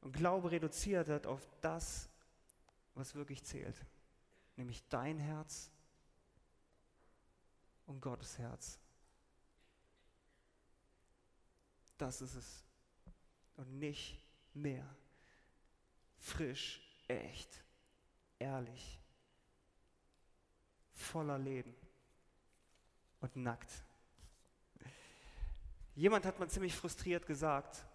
und 0.03 0.13
Glaube 0.13 0.51
reduziert 0.51 1.09
hat 1.09 1.27
auf 1.27 1.47
das, 1.61 2.11
was 2.95 3.15
wirklich 3.15 3.45
zählt. 3.45 3.85
Nämlich 4.57 4.87
dein 4.89 5.19
Herz 5.19 5.71
und 7.87 8.01
Gottes 8.01 8.39
Herz. 8.39 8.79
Das 11.99 12.21
ist 12.21 12.35
es. 12.35 12.65
Und 13.57 13.79
nicht 13.79 14.21
mehr. 14.53 14.85
Frisch, 16.17 16.81
echt, 17.07 17.63
ehrlich, 18.39 19.01
voller 20.93 21.39
Leben 21.39 21.75
und 23.21 23.37
nackt. 23.37 23.71
Jemand 25.95 26.25
hat 26.25 26.39
mal 26.39 26.49
ziemlich 26.49 26.75
frustriert 26.75 27.27
gesagt, 27.27 27.87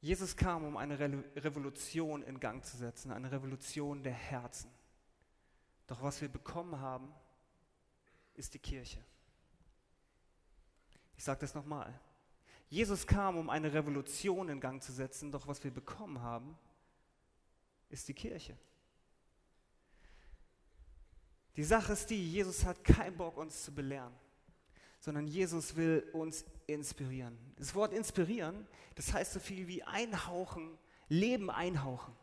Jesus 0.00 0.36
kam, 0.36 0.64
um 0.64 0.76
eine 0.76 0.98
Revolution 1.36 2.22
in 2.22 2.38
Gang 2.38 2.64
zu 2.64 2.76
setzen, 2.76 3.10
eine 3.10 3.30
Revolution 3.30 4.02
der 4.02 4.12
Herzen. 4.12 4.70
Doch 5.88 6.02
was 6.02 6.20
wir 6.20 6.28
bekommen 6.28 6.78
haben, 6.78 7.12
ist 8.34 8.54
die 8.54 8.58
Kirche. 8.58 9.04
Ich 11.16 11.24
sage 11.24 11.40
das 11.40 11.54
nochmal. 11.54 11.98
Jesus 12.68 13.06
kam, 13.06 13.36
um 13.36 13.50
eine 13.50 13.72
Revolution 13.72 14.50
in 14.50 14.60
Gang 14.60 14.80
zu 14.82 14.92
setzen, 14.92 15.32
doch 15.32 15.48
was 15.48 15.64
wir 15.64 15.72
bekommen 15.72 16.20
haben, 16.20 16.56
ist 17.88 18.06
die 18.06 18.14
Kirche. 18.14 18.56
Die 21.56 21.64
Sache 21.64 21.94
ist 21.94 22.08
die, 22.10 22.32
Jesus 22.32 22.64
hat 22.64 22.84
keinen 22.84 23.16
Bock, 23.16 23.36
uns 23.38 23.64
zu 23.64 23.74
belehren, 23.74 24.12
sondern 25.00 25.26
Jesus 25.26 25.74
will 25.74 26.08
uns 26.12 26.44
inspirieren. 26.66 27.36
Das 27.56 27.74
Wort 27.74 27.92
inspirieren, 27.92 28.68
das 28.94 29.12
heißt 29.12 29.32
so 29.32 29.40
viel 29.40 29.66
wie 29.66 29.82
einhauchen, 29.82 30.78
Leben 31.08 31.50
einhauchen. 31.50 32.14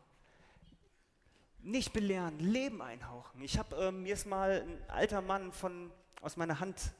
Nicht 1.66 1.92
belehren, 1.92 2.38
Leben 2.38 2.80
einhauchen. 2.80 3.42
Ich 3.42 3.58
habe, 3.58 3.74
äh, 3.74 3.90
mir 3.90 4.14
ist 4.14 4.24
mal 4.24 4.62
ein 4.62 4.88
alter 4.88 5.20
Mann 5.20 5.50
von, 5.50 5.90
aus 6.22 6.36
meiner 6.36 6.60
Hand 6.60 6.92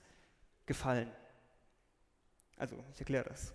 gefallen. 0.66 1.08
Also, 2.56 2.74
ich 2.92 2.98
erkläre 2.98 3.28
das. 3.28 3.54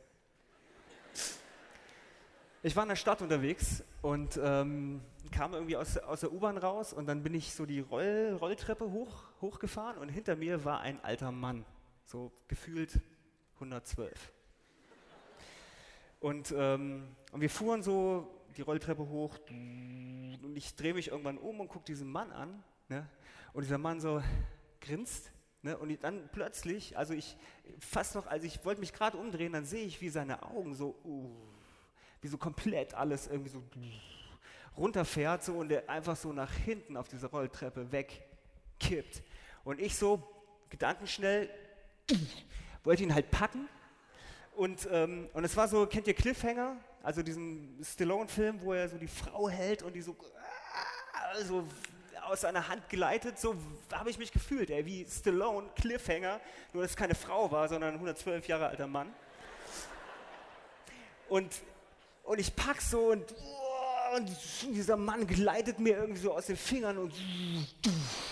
Ich 2.63 2.73
war 2.77 2.83
in 2.83 2.89
der 2.89 2.95
Stadt 2.95 3.21
unterwegs 3.21 3.83
und 4.01 4.39
ähm, 4.41 5.01
kam 5.31 5.53
irgendwie 5.53 5.75
aus, 5.75 5.97
aus 5.97 6.21
der 6.21 6.31
U-Bahn 6.31 6.57
raus 6.57 6.93
und 6.93 7.07
dann 7.07 7.23
bin 7.23 7.33
ich 7.33 7.53
so 7.53 7.65
die 7.65 7.81
Roll, 7.81 8.37
Rolltreppe 8.39 8.89
hoch, 8.89 9.25
hochgefahren 9.41 9.97
und 9.97 10.07
hinter 10.07 10.37
mir 10.37 10.63
war 10.63 10.79
ein 10.79 11.03
alter 11.03 11.33
Mann, 11.33 11.65
so 12.05 12.31
gefühlt 12.47 13.01
112. 13.55 14.31
Und, 16.21 16.53
ähm, 16.55 17.13
und 17.33 17.41
wir 17.41 17.49
fuhren 17.49 17.83
so 17.83 18.33
die 18.57 18.61
Rolltreppe 18.61 19.07
hoch 19.07 19.37
und 19.49 20.53
ich 20.55 20.75
drehe 20.75 20.93
mich 20.93 21.09
irgendwann 21.09 21.37
um 21.37 21.59
und 21.59 21.67
gucke 21.67 21.85
diesen 21.85 22.11
Mann 22.11 22.31
an 22.31 22.63
ne? 22.89 23.07
und 23.53 23.63
dieser 23.63 23.77
Mann 23.77 23.99
so 23.99 24.21
grinst 24.79 25.31
Ne? 25.63 25.77
Und 25.77 26.03
dann 26.03 26.27
plötzlich, 26.31 26.97
also 26.97 27.13
ich 27.13 27.37
fast 27.79 28.15
noch, 28.15 28.25
als 28.25 28.43
ich 28.43 28.63
wollte 28.65 28.79
mich 28.79 28.93
gerade 28.93 29.17
umdrehen, 29.17 29.53
dann 29.53 29.65
sehe 29.65 29.85
ich, 29.85 30.01
wie 30.01 30.09
seine 30.09 30.41
Augen 30.43 30.73
so, 30.73 30.95
uh, 31.03 31.29
wie 32.21 32.27
so 32.27 32.37
komplett 32.37 32.93
alles 32.95 33.27
irgendwie 33.27 33.49
so 33.49 33.63
runterfährt 34.75 35.43
so 35.43 35.53
und 35.53 35.71
er 35.71 35.87
einfach 35.89 36.15
so 36.15 36.33
nach 36.33 36.51
hinten 36.51 36.97
auf 36.97 37.07
diese 37.07 37.27
Rolltreppe 37.27 37.91
wegkippt. 37.91 39.21
Und 39.63 39.79
ich 39.79 39.95
so 39.95 40.27
gedankenschnell 40.69 41.49
wollte 42.83 43.03
ihn 43.03 43.13
halt 43.13 43.29
packen. 43.29 43.69
Und, 44.55 44.87
ähm, 44.91 45.29
und 45.33 45.43
es 45.43 45.55
war 45.55 45.67
so, 45.67 45.85
kennt 45.85 46.07
ihr 46.07 46.13
Cliffhanger? 46.13 46.77
Also 47.03 47.23
diesen 47.23 47.79
Stallone-Film, 47.83 48.61
wo 48.61 48.73
er 48.73 48.89
so 48.89 48.97
die 48.97 49.07
Frau 49.07 49.49
hält 49.49 49.81
und 49.81 49.93
die 49.93 50.01
so, 50.01 50.15
also 51.33 51.65
aus 52.23 52.41
seiner 52.41 52.67
Hand 52.67 52.87
geleitet, 52.89 53.39
so 53.39 53.55
habe 53.91 54.09
ich 54.09 54.17
mich 54.17 54.31
gefühlt, 54.31 54.69
ey, 54.69 54.85
wie 54.85 55.05
Stallone, 55.05 55.69
Cliffhanger, 55.75 56.39
nur 56.73 56.83
dass 56.83 56.91
es 56.91 56.97
keine 56.97 57.15
Frau 57.15 57.51
war, 57.51 57.67
sondern 57.67 57.91
ein 57.91 57.95
112 57.95 58.47
Jahre 58.47 58.67
alter 58.67 58.87
Mann. 58.87 59.13
Und, 61.27 61.61
und 62.23 62.39
ich 62.39 62.55
pack 62.55 62.81
so 62.81 63.11
und, 63.11 63.33
und 64.15 64.29
dieser 64.75 64.97
Mann 64.97 65.25
gleitet 65.27 65.79
mir 65.79 65.97
irgendwie 65.97 66.21
so 66.21 66.33
aus 66.33 66.47
den 66.47 66.57
Fingern 66.57 66.97
und, 66.97 67.13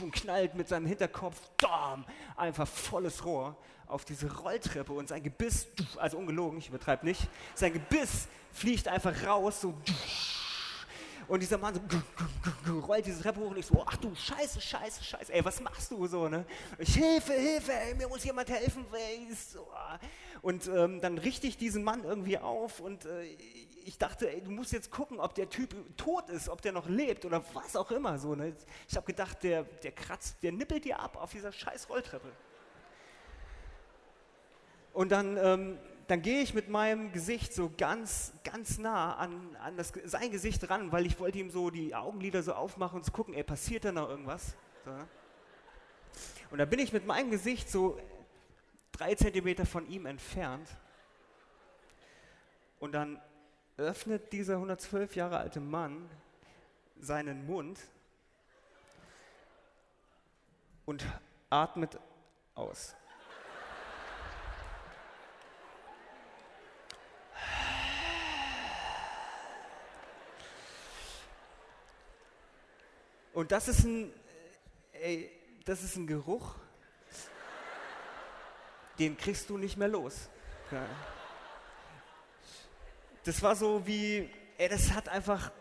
und 0.01 0.11
knallt 0.11 0.55
mit 0.55 0.67
seinem 0.67 0.85
Hinterkopf 0.85 1.39
dam, 1.57 2.05
einfach 2.35 2.67
volles 2.67 3.23
Rohr 3.25 3.55
auf 3.87 4.05
diese 4.05 4.31
Rolltreppe 4.31 4.93
und 4.93 5.09
sein 5.09 5.23
Gebiss, 5.23 5.67
also 5.97 6.17
ungelogen, 6.17 6.59
ich 6.59 6.69
übertreibe 6.69 7.05
nicht, 7.05 7.27
sein 7.55 7.73
Gebiss 7.73 8.27
fliegt 8.51 8.87
einfach 8.87 9.25
raus, 9.25 9.61
so 9.61 9.73
Und 11.29 11.41
dieser 11.41 11.59
Mann 11.59 11.79
so 12.65 12.79
rollt 12.79 13.05
diese 13.05 13.21
Treppe 13.21 13.39
hoch 13.39 13.51
und 13.51 13.57
ich 13.57 13.65
so, 13.65 13.83
ach 13.85 13.97
du 13.97 14.13
Scheiße, 14.15 14.59
Scheiße, 14.59 15.03
Scheiße, 15.03 15.31
ey, 15.31 15.45
was 15.45 15.61
machst 15.61 15.91
du 15.91 16.07
so, 16.07 16.27
ne? 16.27 16.43
Ich, 16.79 16.95
Hilfe, 16.95 17.33
Hilfe, 17.33 17.71
ey, 17.71 17.93
mir 17.93 18.07
muss 18.07 18.23
jemand 18.23 18.49
helfen. 18.49 18.83
Ey, 18.91 19.27
so. 19.33 19.67
Und 20.41 20.67
ähm, 20.67 20.99
dann 21.01 21.19
richte 21.19 21.45
ich 21.45 21.57
diesen 21.57 21.83
Mann 21.83 22.03
irgendwie 22.03 22.39
auf 22.39 22.79
und 22.79 23.05
äh, 23.05 23.37
ich 23.85 23.97
dachte, 23.97 24.31
ey, 24.31 24.41
du 24.41 24.51
musst 24.51 24.71
jetzt 24.71 24.91
gucken, 24.91 25.19
ob 25.19 25.35
der 25.35 25.49
Typ 25.49 25.75
tot 25.97 26.29
ist, 26.29 26.49
ob 26.49 26.61
der 26.61 26.71
noch 26.71 26.87
lebt 26.87 27.25
oder 27.25 27.43
was 27.53 27.75
auch 27.75 27.91
immer. 27.91 28.17
So, 28.19 28.35
ne? 28.35 28.55
Ich 28.87 28.95
habe 28.95 29.05
gedacht, 29.05 29.43
der, 29.43 29.63
der 29.63 29.91
kratzt, 29.91 30.41
der 30.43 30.51
nippelt 30.51 30.85
dir 30.85 30.99
ab 30.99 31.17
auf 31.17 31.31
dieser 31.31 31.51
scheiß 31.51 31.89
Rolltreppe. 31.89 32.31
Und 34.93 35.11
dann, 35.11 35.37
ähm, 35.37 35.77
dann 36.07 36.21
gehe 36.21 36.41
ich 36.41 36.53
mit 36.53 36.69
meinem 36.69 37.11
Gesicht 37.11 37.53
so 37.53 37.71
ganz, 37.77 38.33
ganz 38.43 38.77
nah 38.79 39.15
an, 39.15 39.55
an 39.63 39.77
das, 39.77 39.93
sein 40.05 40.31
Gesicht 40.31 40.69
ran, 40.69 40.91
weil 40.91 41.05
ich 41.05 41.19
wollte 41.19 41.37
ihm 41.37 41.49
so 41.49 41.69
die 41.69 41.95
Augenlider 41.95 42.43
so 42.43 42.53
aufmachen 42.53 42.99
und 42.99 43.03
zu 43.03 43.11
gucken, 43.11 43.33
ey, 43.33 43.43
passiert 43.43 43.85
da 43.85 43.91
noch 43.91 44.09
irgendwas? 44.09 44.55
So, 44.85 44.91
ne? 44.91 45.07
Und 46.51 46.57
da 46.57 46.65
bin 46.65 46.79
ich 46.79 46.91
mit 46.91 47.05
meinem 47.05 47.29
Gesicht 47.29 47.69
so 47.69 47.99
drei 48.91 49.15
Zentimeter 49.15 49.65
von 49.65 49.87
ihm 49.87 50.05
entfernt. 50.05 50.67
Und 52.79 52.93
dann 52.93 53.21
öffnet 53.79 54.31
dieser 54.33 54.55
112 54.55 55.15
Jahre 55.15 55.37
alte 55.37 55.59
Mann 55.59 56.09
seinen 56.99 57.45
Mund 57.45 57.79
und 60.85 61.05
atmet 61.49 61.97
aus. 62.55 62.95
Und 73.33 73.53
das 73.53 73.69
ist 73.69 73.85
ein, 73.85 74.11
ey, 74.91 75.31
das 75.63 75.83
ist 75.83 75.95
ein 75.95 76.05
Geruch, 76.05 76.55
den 78.97 79.15
kriegst 79.15 79.49
du 79.49 79.57
nicht 79.57 79.77
mehr 79.77 79.87
los. 79.87 80.27
Ja. 80.71 80.85
Das 83.25 83.41
war 83.43 83.55
so 83.55 83.85
wie, 83.85 84.29
ey, 84.57 84.69
das 84.69 84.91
hat 84.93 85.09
einfach 85.09 85.51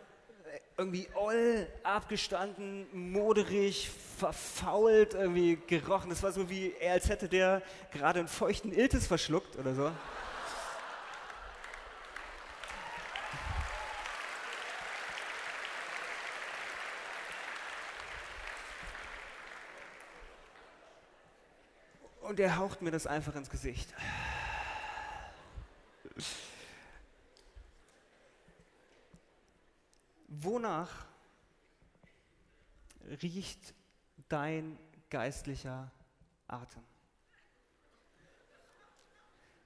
irgendwie 0.76 1.08
oll 1.14 1.66
abgestanden, 1.82 2.86
moderig, 2.92 3.90
verfault, 4.16 5.14
irgendwie 5.14 5.56
gerochen. 5.66 6.08
Das 6.10 6.22
war 6.22 6.30
so 6.30 6.48
wie, 6.48 6.72
er 6.78 6.92
als 6.92 7.08
hätte 7.08 7.28
der 7.28 7.62
gerade 7.90 8.20
einen 8.20 8.28
feuchten 8.28 8.72
Iltis 8.72 9.06
verschluckt 9.06 9.56
oder 9.56 9.74
so. 9.74 9.90
Und 22.20 22.38
er 22.38 22.56
haucht 22.56 22.82
mir 22.82 22.92
das 22.92 23.06
einfach 23.06 23.34
ins 23.34 23.50
Gesicht. 23.50 23.92
Wonach 30.40 31.06
riecht 33.22 33.74
dein 34.28 34.78
geistlicher 35.10 35.90
Atem? 36.46 36.82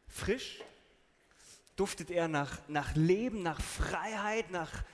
Frisch? 0.09 0.63
Duftet 1.77 2.11
er 2.11 2.29
nach, 2.29 2.61
nach 2.69 2.95
Leben, 2.95 3.43
nach 3.43 3.61
Freiheit, 3.61 4.51
nach 4.51 4.85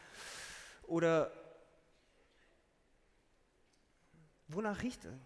oder 0.84 1.32
wonach 4.46 4.80
riecht 4.82 5.04
er? 5.04 5.18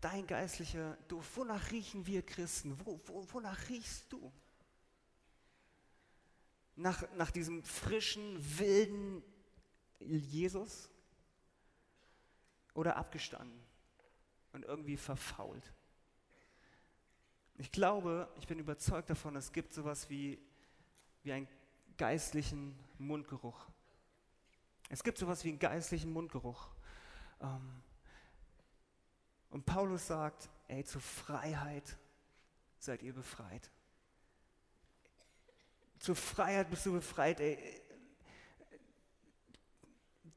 dein 0.00 0.26
geistlicher 0.26 0.96
Duft? 1.08 1.36
Wonach 1.36 1.70
riechen 1.70 2.06
wir 2.06 2.22
Christen? 2.22 2.78
Wo, 2.84 3.00
wo, 3.04 3.26
wonach 3.32 3.68
riechst 3.68 4.12
du? 4.12 4.32
Nach, 6.76 7.04
nach 7.16 7.30
diesem 7.30 7.62
frischen, 7.64 8.36
wilden 8.58 9.22
Jesus? 10.00 10.90
Oder 12.74 12.96
abgestanden 12.96 13.60
und 14.52 14.64
irgendwie 14.64 14.96
verfault? 14.96 15.72
Ich 17.58 17.70
glaube, 17.72 18.28
ich 18.38 18.46
bin 18.46 18.58
überzeugt 18.58 19.10
davon, 19.10 19.36
es 19.36 19.52
gibt 19.52 19.74
sowas 19.74 20.08
wie, 20.08 20.38
wie 21.22 21.32
einen 21.32 21.48
geistlichen 21.98 22.78
Mundgeruch. 22.98 23.66
Es 24.88 25.04
gibt 25.04 25.18
sowas 25.18 25.44
wie 25.44 25.50
einen 25.50 25.58
geistlichen 25.58 26.10
Mundgeruch. 26.12 26.68
Ähm, 27.40 27.82
und 29.50 29.66
Paulus 29.66 30.06
sagt, 30.06 30.48
ey, 30.68 30.84
zur 30.84 31.00
Freiheit 31.00 31.98
seid 32.78 33.02
ihr 33.02 33.12
befreit. 33.12 33.70
Zur 35.98 36.16
Freiheit 36.16 36.70
bist 36.70 36.86
du 36.86 36.92
befreit, 36.92 37.40
ey. 37.40 37.82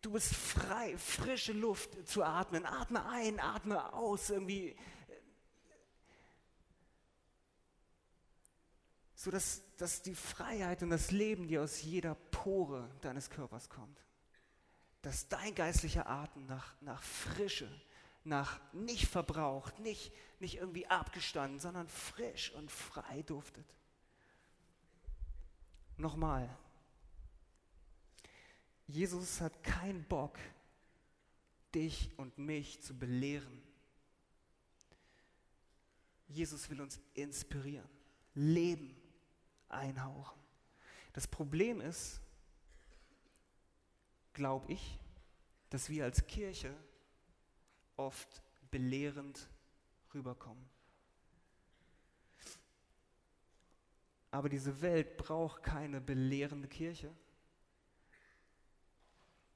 Du 0.04 0.12
bist 0.12 0.36
frei, 0.36 0.98
frische 0.98 1.54
Luft 1.54 2.08
zu 2.10 2.24
atmen. 2.24 2.66
Atme 2.66 3.06
ein, 3.06 3.40
atme 3.40 3.94
aus, 3.94 4.30
irgendwie. 4.30 4.76
So 9.16 9.32
dass, 9.32 9.64
dass 9.78 10.02
die 10.02 10.14
Freiheit 10.14 10.84
und 10.84 10.90
das 10.90 11.12
Leben 11.12 11.48
dir 11.48 11.64
aus 11.64 11.82
jeder 11.82 12.16
Pore 12.16 12.90
deines 13.00 13.30
Körpers 13.30 13.70
kommt. 13.70 14.04
Dass 15.02 15.30
dein 15.30 15.56
geistlicher 15.56 16.10
Atem 16.10 16.48
nach, 16.48 16.76
nach 16.82 17.02
Frische, 17.02 17.70
nach 18.26 18.60
nicht 18.74 19.08
verbraucht, 19.08 19.80
nicht, 19.80 20.12
nicht 20.42 20.56
irgendwie 20.56 20.86
abgestanden, 20.86 21.62
sondern 21.62 21.88
frisch 21.88 22.52
und 22.52 22.70
frei 22.70 23.22
duftet. 23.22 23.74
Nochmal. 25.96 26.50
Jesus 28.88 29.42
hat 29.42 29.64
keinen 29.64 30.04
Bock, 30.04 30.38
dich 31.74 32.12
und 32.18 32.38
mich 32.38 32.82
zu 32.82 32.94
belehren. 32.94 33.62
Jesus 36.28 36.70
will 36.70 36.82
uns 36.82 37.00
inspirieren, 37.14 37.88
Leben 38.34 38.96
einhauchen. 39.70 40.40
Das 41.14 41.28
Problem 41.28 41.80
ist, 41.80 42.22
glaube 44.34 44.72
ich, 44.72 45.00
dass 45.70 45.90
wir 45.90 46.04
als 46.04 46.26
Kirche 46.26 46.76
oft 47.96 48.42
belehrend 48.72 49.48
rüberkommen. 50.14 50.68
Aber 54.32 54.50
diese 54.50 54.82
Welt 54.82 55.18
braucht 55.18 55.62
keine 55.62 56.02
belehrende 56.02 56.68
Kirche, 56.68 57.16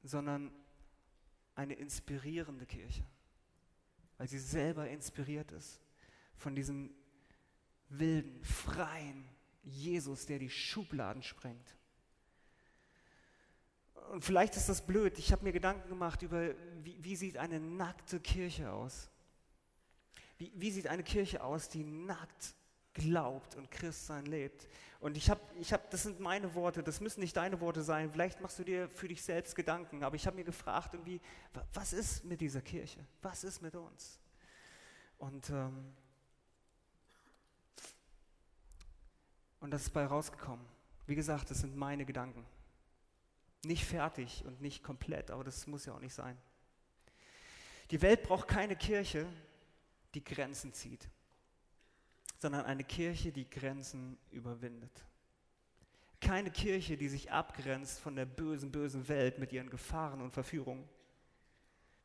sondern 0.03 0.51
eine 1.55 1.73
inspirierende 1.73 2.65
Kirche, 2.65 3.03
weil 4.17 4.27
sie 4.27 4.39
selber 4.39 4.87
inspiriert 4.89 5.51
ist 5.51 5.79
von 6.35 6.55
diesem 6.55 6.91
wilden, 7.89 8.43
freien 8.43 9.27
Jesus, 9.63 10.25
der 10.25 10.39
die 10.39 10.49
Schubladen 10.49 11.23
sprengt. 11.23 11.75
Und 14.11 14.23
vielleicht 14.23 14.55
ist 14.55 14.69
das 14.69 14.85
blöd, 14.85 15.17
ich 15.19 15.31
habe 15.31 15.43
mir 15.43 15.51
Gedanken 15.51 15.89
gemacht 15.89 16.21
über, 16.21 16.53
wie, 16.83 17.03
wie, 17.03 17.15
sieht 17.15 17.37
eine 17.37 17.59
nackte 17.59 18.19
Kirche 18.19 18.71
aus? 18.71 19.09
Wie, 20.37 20.51
wie 20.55 20.71
sieht 20.71 20.87
eine 20.87 21.03
Kirche 21.03 21.43
aus, 21.43 21.67
die 21.67 21.83
nackt 21.83 22.55
glaubt 22.97 23.55
und 23.55 23.71
Christsein 23.71 24.25
lebt? 24.25 24.67
Und 24.99 25.15
ich 25.15 25.29
habe, 25.29 25.41
ich 25.59 25.71
hab, 25.71 25.89
das 25.91 26.03
sind 26.03 26.19
meine 26.19 26.53
Worte, 26.55 26.81
das 26.81 26.99
müssen 26.99 27.19
nicht 27.19 27.37
deine 27.37 27.61
Worte 27.61 27.83
sein. 27.83 28.11
Vielleicht 28.11 28.41
machst 28.41 28.57
du 28.57 28.63
dir 28.63 28.89
für 28.89 29.07
dich 29.07 29.21
selbst 29.21 29.55
Gedanken, 29.55 30.03
aber 30.03 30.15
ich 30.15 30.25
habe 30.25 30.35
mir 30.35 30.43
gefragt, 30.43 30.93
irgendwie, 30.93 31.21
was 31.73 31.93
ist 31.93 32.25
mit 32.25 32.41
dieser 32.41 32.61
Kirche? 32.61 32.99
Was 33.21 33.43
ist 33.43 33.61
mit 33.61 33.75
uns? 33.75 34.19
Und, 35.19 35.49
ähm, 35.51 35.93
und 39.59 39.71
das 39.71 39.83
ist 39.83 39.91
bei 39.91 40.05
rausgekommen. 40.05 40.65
Wie 41.05 41.15
gesagt, 41.15 41.51
das 41.51 41.59
sind 41.59 41.75
meine 41.75 42.05
Gedanken. 42.05 42.45
Nicht 43.65 43.85
fertig 43.85 44.43
und 44.45 44.61
nicht 44.61 44.83
komplett, 44.83 45.31
aber 45.31 45.43
das 45.43 45.67
muss 45.67 45.85
ja 45.85 45.93
auch 45.93 45.99
nicht 45.99 46.13
sein. 46.13 46.37
Die 47.91 48.01
Welt 48.01 48.23
braucht 48.23 48.47
keine 48.47 48.75
Kirche, 48.75 49.25
die 50.13 50.23
Grenzen 50.23 50.73
zieht, 50.73 51.07
sondern 52.37 52.65
eine 52.65 52.83
Kirche, 52.83 53.31
die 53.31 53.49
Grenzen 53.49 54.17
überwindet. 54.31 55.05
Keine 56.19 56.51
Kirche, 56.51 56.97
die 56.97 57.09
sich 57.09 57.31
abgrenzt 57.31 57.99
von 57.99 58.15
der 58.15 58.25
bösen, 58.25 58.71
bösen 58.71 59.07
Welt 59.07 59.39
mit 59.39 59.51
ihren 59.51 59.69
Gefahren 59.69 60.21
und 60.21 60.31
Verführungen. 60.31 60.87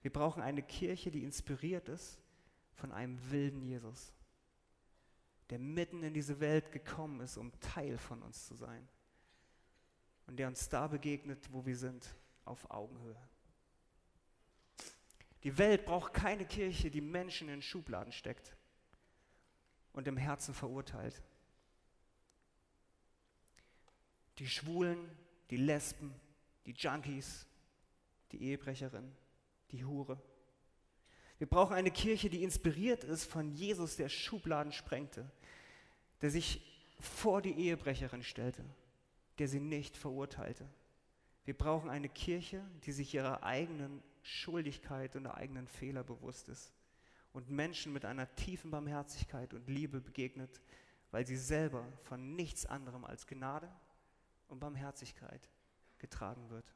Wir 0.03 0.13
brauchen 0.13 0.43
eine 0.43 0.63
Kirche, 0.63 1.11
die 1.11 1.25
inspiriert 1.25 1.89
ist 1.89 2.19
von 2.75 2.93
einem 2.93 3.19
wilden 3.31 3.63
Jesus, 3.63 4.13
der 5.51 5.59
mitten 5.59 6.03
in 6.03 6.15
diese 6.15 6.41
Welt 6.41 6.73
gekommen 6.73 7.21
ist, 7.21 7.37
um 7.37 7.53
Teil 7.61 7.99
von 7.99 8.23
uns 8.23 8.47
zu 8.47 8.55
sein 8.55 8.89
und 10.27 10.39
der 10.39 10.49
uns 10.49 10.69
da 10.69 10.89
begegnet, 10.89 11.53
wo 11.53 11.65
wir 11.65 11.77
sind, 11.77 12.07
auf 12.45 12.71
Augenhöhe. 12.71 13.17
Die 15.45 15.57
Welt 15.59 15.85
braucht 15.85 16.13
keine 16.13 16.45
Kirche, 16.45 16.91
die 16.91 17.01
Menschen 17.01 17.49
in 17.49 17.63
Schubladen 17.63 18.13
steckt 18.13 18.57
und 19.93 20.09
im 20.09 20.17
Herzen 20.17 20.55
verurteilt. 20.55 21.23
Die 24.39 24.49
Schwulen, 24.49 24.99
die 25.51 25.57
Lesben, 25.57 26.15
die 26.67 26.73
Junkies, 26.73 27.47
die 28.33 28.43
Ehebrecherin, 28.43 29.13
die 29.71 29.85
Hure. 29.85 30.21
Wir 31.39 31.47
brauchen 31.47 31.75
eine 31.75 31.91
Kirche, 31.91 32.31
die 32.31 32.43
inspiriert 32.43 33.05
ist 33.05 33.25
von 33.25 33.53
Jesus, 33.53 33.97
der 33.97 34.09
Schubladen 34.09 34.73
sprengte, 34.73 35.31
der 36.21 36.31
sich 36.31 36.63
vor 37.01 37.43
die 37.43 37.53
Ehebrecherin 37.53 38.23
stellte, 38.23 38.65
der 39.39 39.49
sie 39.49 39.61
nicht 39.61 39.97
verurteilte. 39.97 40.69
Wir 41.45 41.57
brauchen 41.59 41.91
eine 41.91 42.09
Kirche, 42.09 42.65
die 42.85 42.93
sich 42.93 43.13
ihrer 43.13 43.43
eigenen 43.43 44.03
Schuldigkeit 44.23 45.17
und 45.17 45.27
eigenen 45.27 45.67
Fehler 45.67 46.05
bewusst 46.05 46.49
ist 46.49 46.73
und 47.33 47.51
Menschen 47.51 47.93
mit 47.93 48.05
einer 48.05 48.33
tiefen 48.35 48.71
Barmherzigkeit 48.71 49.55
und 49.55 49.69
Liebe 49.69 50.01
begegnet, 50.01 50.61
weil 51.11 51.27
sie 51.27 51.37
selber 51.37 51.87
von 52.03 52.35
nichts 52.37 52.67
anderem 52.67 53.05
als 53.05 53.27
Gnade 53.27 53.71
und 54.49 54.61
Barmherzigkeit 54.61 55.49
getragen 55.99 56.51
wird. 56.51 56.75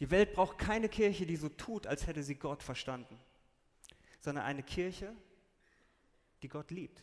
Die 0.00 0.10
Welt 0.10 0.34
braucht 0.34 0.58
keine 0.58 0.88
Kirche, 0.88 1.26
die 1.26 1.36
so 1.36 1.48
tut, 1.48 1.86
als 1.86 2.06
hätte 2.06 2.22
sie 2.22 2.34
Gott 2.34 2.62
verstanden, 2.62 3.18
sondern 4.20 4.44
eine 4.44 4.62
Kirche, 4.62 5.14
die 6.42 6.48
Gott 6.48 6.70
liebt. 6.70 7.02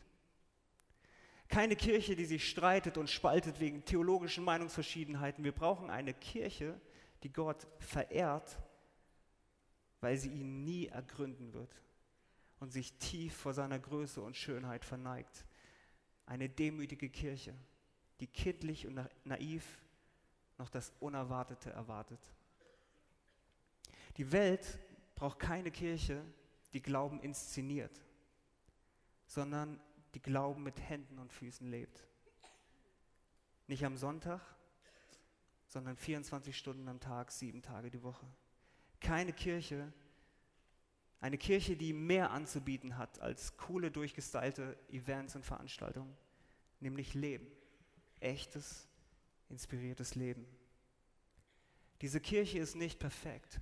Keine 1.48 1.76
Kirche, 1.76 2.16
die 2.16 2.26
sich 2.26 2.50
streitet 2.50 2.98
und 2.98 3.10
spaltet 3.10 3.60
wegen 3.60 3.86
theologischen 3.86 4.44
Meinungsverschiedenheiten. 4.44 5.44
Wir 5.44 5.52
brauchen 5.52 5.90
eine 5.90 6.14
Kirche, 6.14 6.80
die 7.24 7.32
Gott 7.32 7.68
verehrt, 7.80 8.58
weil 10.04 10.18
sie 10.18 10.30
ihn 10.30 10.66
nie 10.66 10.88
ergründen 10.88 11.54
wird 11.54 11.74
und 12.60 12.74
sich 12.74 12.92
tief 12.98 13.34
vor 13.38 13.54
seiner 13.54 13.80
Größe 13.80 14.22
und 14.22 14.36
Schönheit 14.36 14.84
verneigt. 14.84 15.46
Eine 16.26 16.50
demütige 16.50 17.10
Kirche, 17.10 17.56
die 18.20 18.28
kindlich 18.28 18.86
und 18.86 19.00
naiv 19.24 19.82
noch 20.58 20.70
das 20.70 20.92
Unerwartete 21.00 21.70
erwartet. 21.70 22.20
Die 24.18 24.30
Welt 24.34 24.78
braucht 25.16 25.40
keine 25.40 25.72
Kirche, 25.72 26.22
die 26.74 26.82
Glauben 26.82 27.22
inszeniert, 27.22 28.04
sondern 29.26 29.80
die 30.16 30.22
Glauben 30.22 30.64
mit 30.64 30.82
Händen 30.82 31.18
und 31.18 31.32
Füßen 31.32 31.72
lebt. 31.72 32.06
Nicht 33.68 33.86
am 33.86 33.96
Sonntag, 33.96 34.42
sondern 35.66 35.96
24 35.96 36.58
Stunden 36.58 36.90
am 36.90 37.00
Tag, 37.00 37.32
sieben 37.32 37.62
Tage 37.62 37.90
die 37.90 38.04
Woche. 38.04 38.28
Keine 39.04 39.34
Kirche, 39.34 39.94
eine 41.20 41.38
Kirche, 41.38 41.78
die 41.78 41.94
mehr 41.94 42.32
anzubieten 42.32 42.98
hat 42.98 43.20
als 43.20 43.56
coole, 43.58 43.92
durchgestylte 43.92 44.76
Events 44.90 45.36
und 45.36 45.46
Veranstaltungen, 45.46 46.18
nämlich 46.80 47.14
Leben, 47.14 47.46
echtes, 48.20 48.88
inspiriertes 49.50 50.16
Leben. 50.16 50.48
Diese 52.02 52.20
Kirche 52.20 52.58
ist 52.58 52.76
nicht 52.76 52.98
perfekt, 52.98 53.62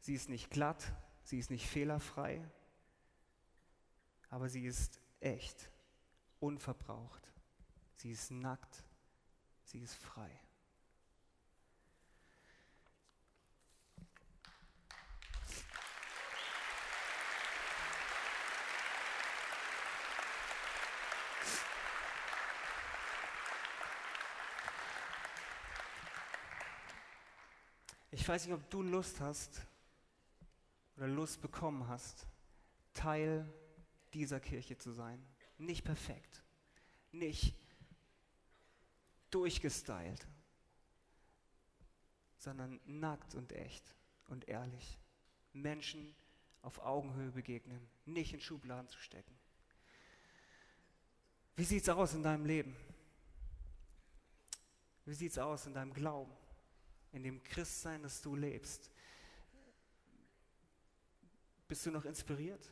sie 0.00 0.14
ist 0.14 0.28
nicht 0.28 0.50
glatt, 0.50 0.92
sie 1.24 1.40
ist 1.40 1.50
nicht 1.50 1.66
fehlerfrei, 1.66 2.48
aber 4.30 4.48
sie 4.48 4.64
ist 4.64 5.00
echt 5.20 5.70
unverbraucht. 6.38 7.28
Sie 7.96 8.10
ist 8.10 8.30
nackt, 8.30 8.84
sie 9.64 9.78
ist 9.78 9.94
frei. 9.94 10.30
Ich 28.16 28.26
weiß 28.26 28.46
nicht, 28.46 28.54
ob 28.54 28.68
du 28.70 28.82
Lust 28.82 29.20
hast 29.20 29.60
oder 30.96 31.06
Lust 31.06 31.40
bekommen 31.40 31.86
hast, 31.86 32.26
Teil 32.94 33.46
dieser 34.14 34.40
Kirche 34.40 34.76
zu 34.78 34.90
sein 34.90 35.24
nicht 35.58 35.84
perfekt, 35.84 36.42
nicht 37.12 37.54
durchgestylt, 39.30 40.26
sondern 42.38 42.80
nackt 42.86 43.34
und 43.34 43.52
echt 43.52 43.94
und 44.28 44.48
ehrlich. 44.48 44.98
Menschen 45.52 46.14
auf 46.62 46.78
Augenhöhe 46.78 47.30
begegnen, 47.30 47.88
nicht 48.04 48.32
in 48.32 48.40
Schubladen 48.40 48.88
zu 48.88 48.98
stecken. 48.98 49.38
Wie 51.54 51.64
sieht 51.64 51.82
es 51.82 51.88
aus 51.88 52.14
in 52.14 52.22
deinem 52.22 52.44
Leben? 52.44 52.76
Wie 55.04 55.14
sieht 55.14 55.32
es 55.32 55.38
aus 55.38 55.66
in 55.66 55.74
deinem 55.74 55.92
Glauben, 55.94 56.32
in 57.16 57.22
dem 57.22 57.42
Christsein, 57.42 58.02
das 58.02 58.20
du 58.20 58.36
lebst? 58.36 58.90
Bist 61.66 61.84
du 61.86 61.90
noch 61.90 62.04
inspiriert? 62.04 62.70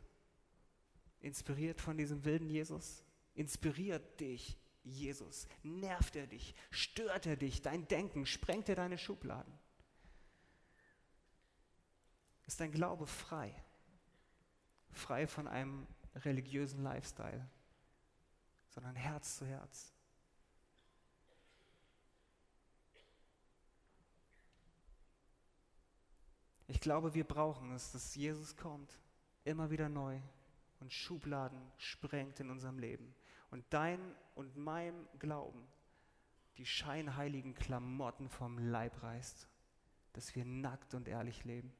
Inspiriert 1.21 1.81
von 1.81 1.97
diesem 1.97 2.25
wilden 2.25 2.51
Jesus? 2.51 3.03
Inspiriert 3.35 4.21
dich 4.21 4.59
Jesus? 4.85 5.49
Nervt 5.63 6.15
er 6.15 6.27
dich? 6.27 6.55
Stört 6.71 7.27
er 7.27 7.37
dich? 7.37 7.63
Dein 7.63 7.89
Denken? 7.89 8.27
Sprengt 8.27 8.69
er 8.69 8.77
deine 8.77 8.99
Schubladen? 8.99 9.53
Ist 12.47 12.61
dein 12.61 12.71
Glaube 12.71 13.07
frei? 13.07 13.55
Frei 14.93 15.27
von 15.27 15.49
einem 15.49 15.87
religiösen 16.15 16.83
Lifestyle, 16.83 17.49
sondern 18.69 18.95
Herz 18.95 19.39
zu 19.39 19.47
Herz. 19.47 19.94
Ich 26.67 26.81
glaube, 26.81 27.15
wir 27.15 27.25
brauchen 27.25 27.73
es, 27.73 27.93
dass 27.93 28.15
Jesus 28.15 28.57
kommt, 28.57 28.99
immer 29.45 29.71
wieder 29.71 29.89
neu 29.89 30.19
und 30.81 30.93
Schubladen 30.93 31.61
sprengt 31.77 32.41
in 32.41 32.51
unserem 32.51 32.79
Leben. 32.79 33.15
Und 33.51 33.65
dein 33.71 34.01
und 34.35 34.57
mein 34.57 34.95
Glauben 35.19 35.67
die 36.57 36.67
scheinheiligen 36.67 37.55
Klamotten 37.55 38.29
vom 38.29 38.59
Leib 38.59 39.03
reißt, 39.03 39.49
dass 40.13 40.35
wir 40.35 40.45
nackt 40.45 40.95
und 40.95 41.09
ehrlich 41.09 41.45
leben. 41.45 41.73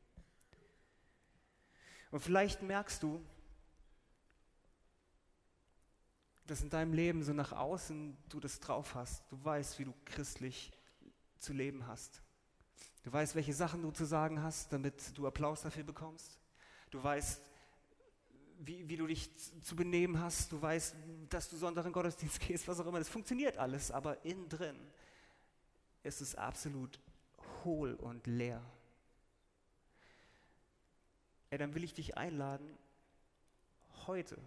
Und 2.11 2.21
vielleicht 2.21 2.63
merkst 2.63 3.03
du, 3.03 3.25
dass 6.47 6.61
in 6.61 6.71
deinem 6.71 6.93
Leben 6.93 7.23
so 7.23 7.33
nach 7.33 7.53
außen 7.53 8.17
du 8.29 8.41
das 8.41 8.61
drauf 8.61 8.95
hast. 8.95 9.31
Du 9.31 9.43
weißt, 9.43 9.79
wie 9.79 9.85
du 9.85 9.95
christlich 10.05 10.73
zu 11.39 11.53
leben 11.53 11.87
hast. 11.87 12.23
Du 13.05 13.13
weißt, 13.13 13.35
welche 13.35 13.53
Sachen 13.53 13.83
du 13.83 13.91
zu 13.91 14.07
sagen 14.07 14.43
hast, 14.43 14.73
damit 14.73 15.17
du 15.17 15.27
Applaus 15.27 15.61
dafür 15.61 15.85
bekommst. 15.85 16.39
Du 16.91 17.03
weißt, 17.03 17.43
wie, 18.61 18.89
wie 18.89 18.97
du 18.97 19.07
dich 19.07 19.31
zu 19.63 19.77
benehmen 19.77 20.19
hast, 20.19 20.51
du 20.51 20.61
weißt, 20.61 20.97
dass 21.29 21.51
du 21.51 21.57
Sonntag 21.57 21.85
in 21.85 21.93
Gottesdienst 21.93 22.41
gehst, 22.41 22.67
was 22.67 22.81
auch 22.81 22.87
immer. 22.87 22.99
Das 22.99 23.11
funktioniert 23.11 23.59
alles, 23.59 23.91
aber 23.91 24.25
innen 24.25 24.49
drin 24.49 24.77
ist 26.03 26.23
es 26.23 26.35
absolut 26.35 26.99
hohl 27.63 27.95
und 27.95 28.27
leer. 28.27 28.63
Ey, 31.51 31.59
dann 31.59 31.75
will 31.75 31.85
ich 31.85 31.93
dich 31.93 32.17
einladen, 32.17 32.79
heute, 34.07 34.39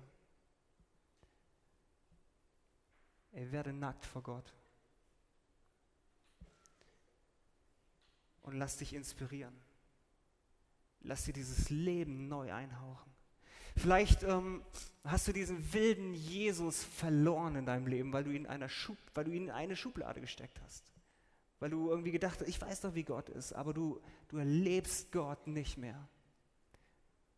ey, 3.34 3.52
werde 3.52 3.72
nackt 3.72 4.04
vor 4.04 4.24
Gott. 4.24 4.52
Und 8.48 8.56
lass 8.56 8.78
dich 8.78 8.94
inspirieren. 8.94 9.54
Lass 11.02 11.26
dir 11.26 11.34
dieses 11.34 11.70
Leben 11.70 12.30
neu 12.30 12.54
einhauchen. 12.54 13.12
Vielleicht 13.76 14.24
ähm, 14.24 14.64
hast 15.04 15.28
du 15.28 15.34
diesen 15.34 15.74
wilden 15.74 16.14
Jesus 16.14 16.82
verloren 16.82 17.58
in 17.58 17.66
deinem 17.66 17.88
Leben, 17.88 18.14
weil 18.14 18.24
du, 18.24 18.32
ihn 18.32 18.48
einer 18.48 18.70
Schub, 18.70 18.98
weil 19.14 19.26
du 19.26 19.32
ihn 19.32 19.44
in 19.44 19.52
eine 19.52 19.76
Schublade 19.76 20.22
gesteckt 20.22 20.62
hast. 20.64 20.86
Weil 21.60 21.72
du 21.72 21.90
irgendwie 21.90 22.12
gedacht 22.12 22.40
hast, 22.40 22.48
ich 22.48 22.62
weiß 22.62 22.80
doch, 22.80 22.96
wie 22.96 23.04
Gott 23.04 23.28
ist, 23.28 23.52
aber 23.52 23.74
du, 23.74 24.00
du 24.30 24.38
erlebst 24.38 25.12
Gott 25.12 25.46
nicht 25.46 25.78
mehr. 25.78 26.08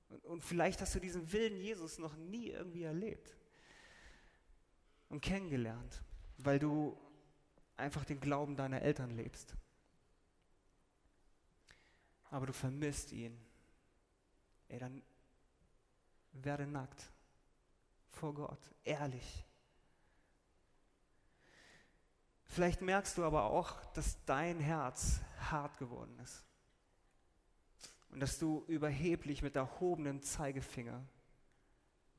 Und, 0.10 0.26
und 0.26 0.44
vielleicht 0.44 0.80
hast 0.80 0.94
du 0.94 1.00
diesen 1.00 1.32
wilden 1.34 1.58
Jesus 1.58 1.98
noch 1.98 2.16
nie 2.18 2.50
irgendwie 2.50 2.84
erlebt 2.84 3.36
und 5.10 5.22
kennengelernt, 5.22 6.04
weil 6.38 6.60
du 6.60 6.96
einfach 7.78 8.06
den 8.06 8.20
Glauben 8.20 8.56
deiner 8.56 8.84
Eltern 8.84 9.10
lebst. 9.10 9.56
Aber 12.30 12.46
du 12.46 12.54
vermisst 12.54 13.12
ihn. 13.12 13.38
Ey, 14.68 14.80
dann 14.80 15.02
werde 16.34 16.68
nackt 16.68 17.12
vor 18.12 18.34
Gott, 18.34 18.60
ehrlich. 18.84 19.46
Vielleicht 22.46 22.82
merkst 22.82 23.18
du 23.18 23.24
aber 23.24 23.46
auch, 23.46 23.84
dass 23.94 24.24
dein 24.26 24.60
Herz 24.60 25.22
hart 25.40 25.78
geworden 25.78 26.18
ist. 26.20 26.44
Und 28.10 28.20
dass 28.20 28.40
du 28.40 28.66
überheblich 28.68 29.42
mit 29.42 29.56
erhobenem 29.56 30.22
Zeigefinger 30.22 31.06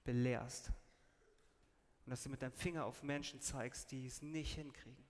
belehrst. 0.05 0.71
Und 2.07 2.11
dass 2.11 2.23
du 2.23 2.29
mit 2.31 2.43
deinem 2.43 2.53
Finger 2.53 2.87
auf 2.87 3.03
Menschen 3.03 3.41
zeigst, 3.41 3.91
die 3.91 4.07
es 4.07 4.23
nicht 4.23 4.55
hinkriegen. 4.55 5.05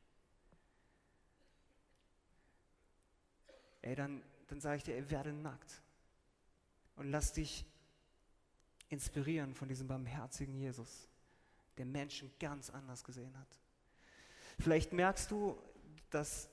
Ey, 3.82 3.94
dann, 3.94 4.22
dann 4.50 4.60
sage 4.60 4.78
ich 4.78 4.82
dir, 4.82 5.10
werde 5.10 5.32
nackt. 5.32 5.80
Und 6.96 7.10
lass 7.10 7.32
dich 7.32 7.64
inspirieren 8.88 9.54
von 9.54 9.68
diesem 9.68 9.86
barmherzigen 9.86 10.54
Jesus, 10.54 11.08
der 11.78 11.86
Menschen 11.86 12.30
ganz 12.40 12.68
anders 12.68 13.04
gesehen 13.04 13.38
hat. 13.38 13.60
Vielleicht 14.58 14.92
merkst 14.92 15.30
du, 15.30 15.56
dass 16.10 16.50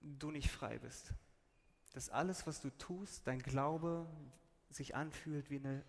du 0.00 0.32
nicht 0.32 0.50
frei 0.50 0.78
bist. 0.78 1.14
Dass 1.92 2.10
alles, 2.10 2.46
was 2.46 2.60
du 2.60 2.70
tust, 2.70 3.26
dein 3.26 3.40
Glaube 3.40 4.06
sich 4.70 4.94
anfühlt 4.94 5.50
wie 5.50 5.56
eine 5.56 5.84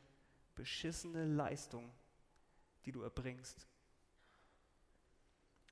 beschissene 0.56 1.26
Leistung, 1.26 1.92
die 2.86 2.92
du 2.92 3.02
erbringst. 3.02 3.68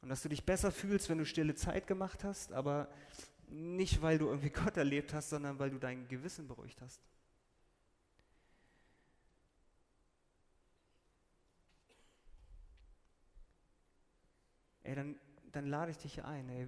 Und 0.02 0.10
dass 0.10 0.24
du 0.24 0.30
dich 0.30 0.46
besser 0.46 0.72
fühlst, 0.72 1.10
wenn 1.10 1.18
du 1.18 1.26
stille 1.26 1.56
Zeit 1.56 1.86
gemacht 1.86 2.24
hast, 2.24 2.54
aber 2.54 2.90
nicht, 3.50 4.02
weil 4.02 4.18
du 4.18 4.28
irgendwie 4.28 4.50
Gott 4.64 4.78
erlebt 4.78 5.14
hast, 5.14 5.30
sondern 5.30 5.60
weil 5.60 5.70
du 5.70 5.80
dein 5.80 6.08
Gewissen 6.08 6.48
beruhigt 6.48 6.82
hast. 6.82 7.02
Ey, 14.84 14.96
dann, 14.96 15.20
dann 15.52 15.68
lade 15.68 15.92
ich 15.92 15.98
dich 15.98 16.24
ein, 16.24 16.50
ey, 16.50 16.68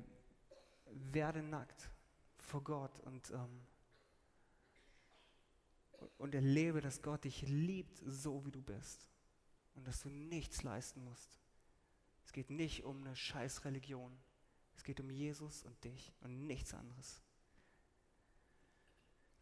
werde 1.12 1.42
nackt 1.42 1.90
vor 2.38 2.64
Gott 2.64 3.00
und, 3.02 3.32
ähm, 3.32 3.66
und 6.18 6.36
erlebe, 6.36 6.82
dass 6.82 7.02
Gott 7.02 7.24
dich 7.24 7.42
liebt, 7.44 7.98
so 8.06 8.46
wie 8.46 8.52
du 8.52 8.62
bist. 8.62 9.10
Und 9.74 9.88
dass 9.88 10.02
du 10.02 10.10
nichts 10.10 10.64
leisten 10.64 11.04
musst. 11.04 11.40
Es 12.26 12.34
geht 12.34 12.50
nicht 12.50 12.84
um 12.84 13.02
eine 13.04 13.16
scheiß 13.16 13.66
Religion. 13.66 14.16
Es 14.82 14.86
geht 14.86 15.00
um 15.00 15.12
Jesus 15.12 15.62
und 15.62 15.84
dich 15.84 16.12
und 16.22 16.48
nichts 16.48 16.74
anderes. 16.74 17.22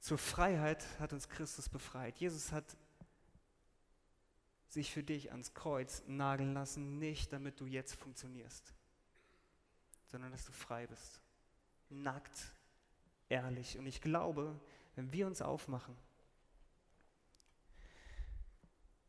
Zur 0.01 0.17
Freiheit 0.17 0.85
hat 0.99 1.13
uns 1.13 1.29
Christus 1.29 1.69
befreit. 1.69 2.17
Jesus 2.17 2.51
hat 2.51 2.75
sich 4.67 4.91
für 4.91 5.01
dich 5.01 5.31
ans 5.31 5.53
Kreuz 5.53 6.03
nageln 6.07 6.53
lassen, 6.53 6.99
nicht 6.99 7.31
damit 7.31 7.57
du 7.61 7.67
jetzt 7.67 7.95
funktionierst, 7.95 8.73
sondern 10.07 10.33
dass 10.33 10.43
du 10.43 10.51
frei 10.51 10.87
bist. 10.87 11.21
Nackt, 11.87 12.51
ehrlich. 13.29 13.77
Und 13.77 13.85
ich 13.85 14.01
glaube, 14.01 14.59
wenn 14.95 15.13
wir 15.13 15.25
uns 15.25 15.41
aufmachen 15.41 15.95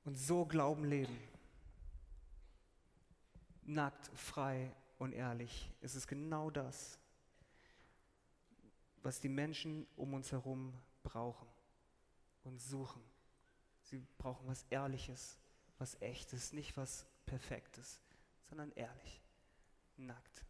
und 0.04 0.14
so 0.14 0.46
Glauben 0.46 0.84
leben, 0.84 1.18
nackt, 3.64 4.16
frei 4.16 4.72
und 5.00 5.14
ehrlich, 5.14 5.72
ist 5.80 5.94
es 5.94 6.06
genau 6.06 6.50
das, 6.50 6.98
was 9.02 9.18
die 9.18 9.30
Menschen 9.30 9.86
um 9.96 10.12
uns 10.12 10.30
herum 10.30 10.74
brauchen 11.02 11.48
und 12.44 12.60
suchen. 12.60 13.02
Sie 13.84 14.06
brauchen 14.18 14.46
was 14.46 14.66
Ehrliches, 14.68 15.38
was 15.78 15.96
Echtes, 16.02 16.52
nicht 16.52 16.76
was 16.76 17.06
Perfektes, 17.24 17.98
sondern 18.50 18.72
ehrlich, 18.72 19.22
nackt. 19.96 20.44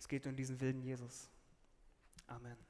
Es 0.00 0.08
geht 0.08 0.26
um 0.26 0.34
diesen 0.34 0.60
wilden 0.60 0.82
Jesus. 0.82 1.30
Amen. 2.26 2.67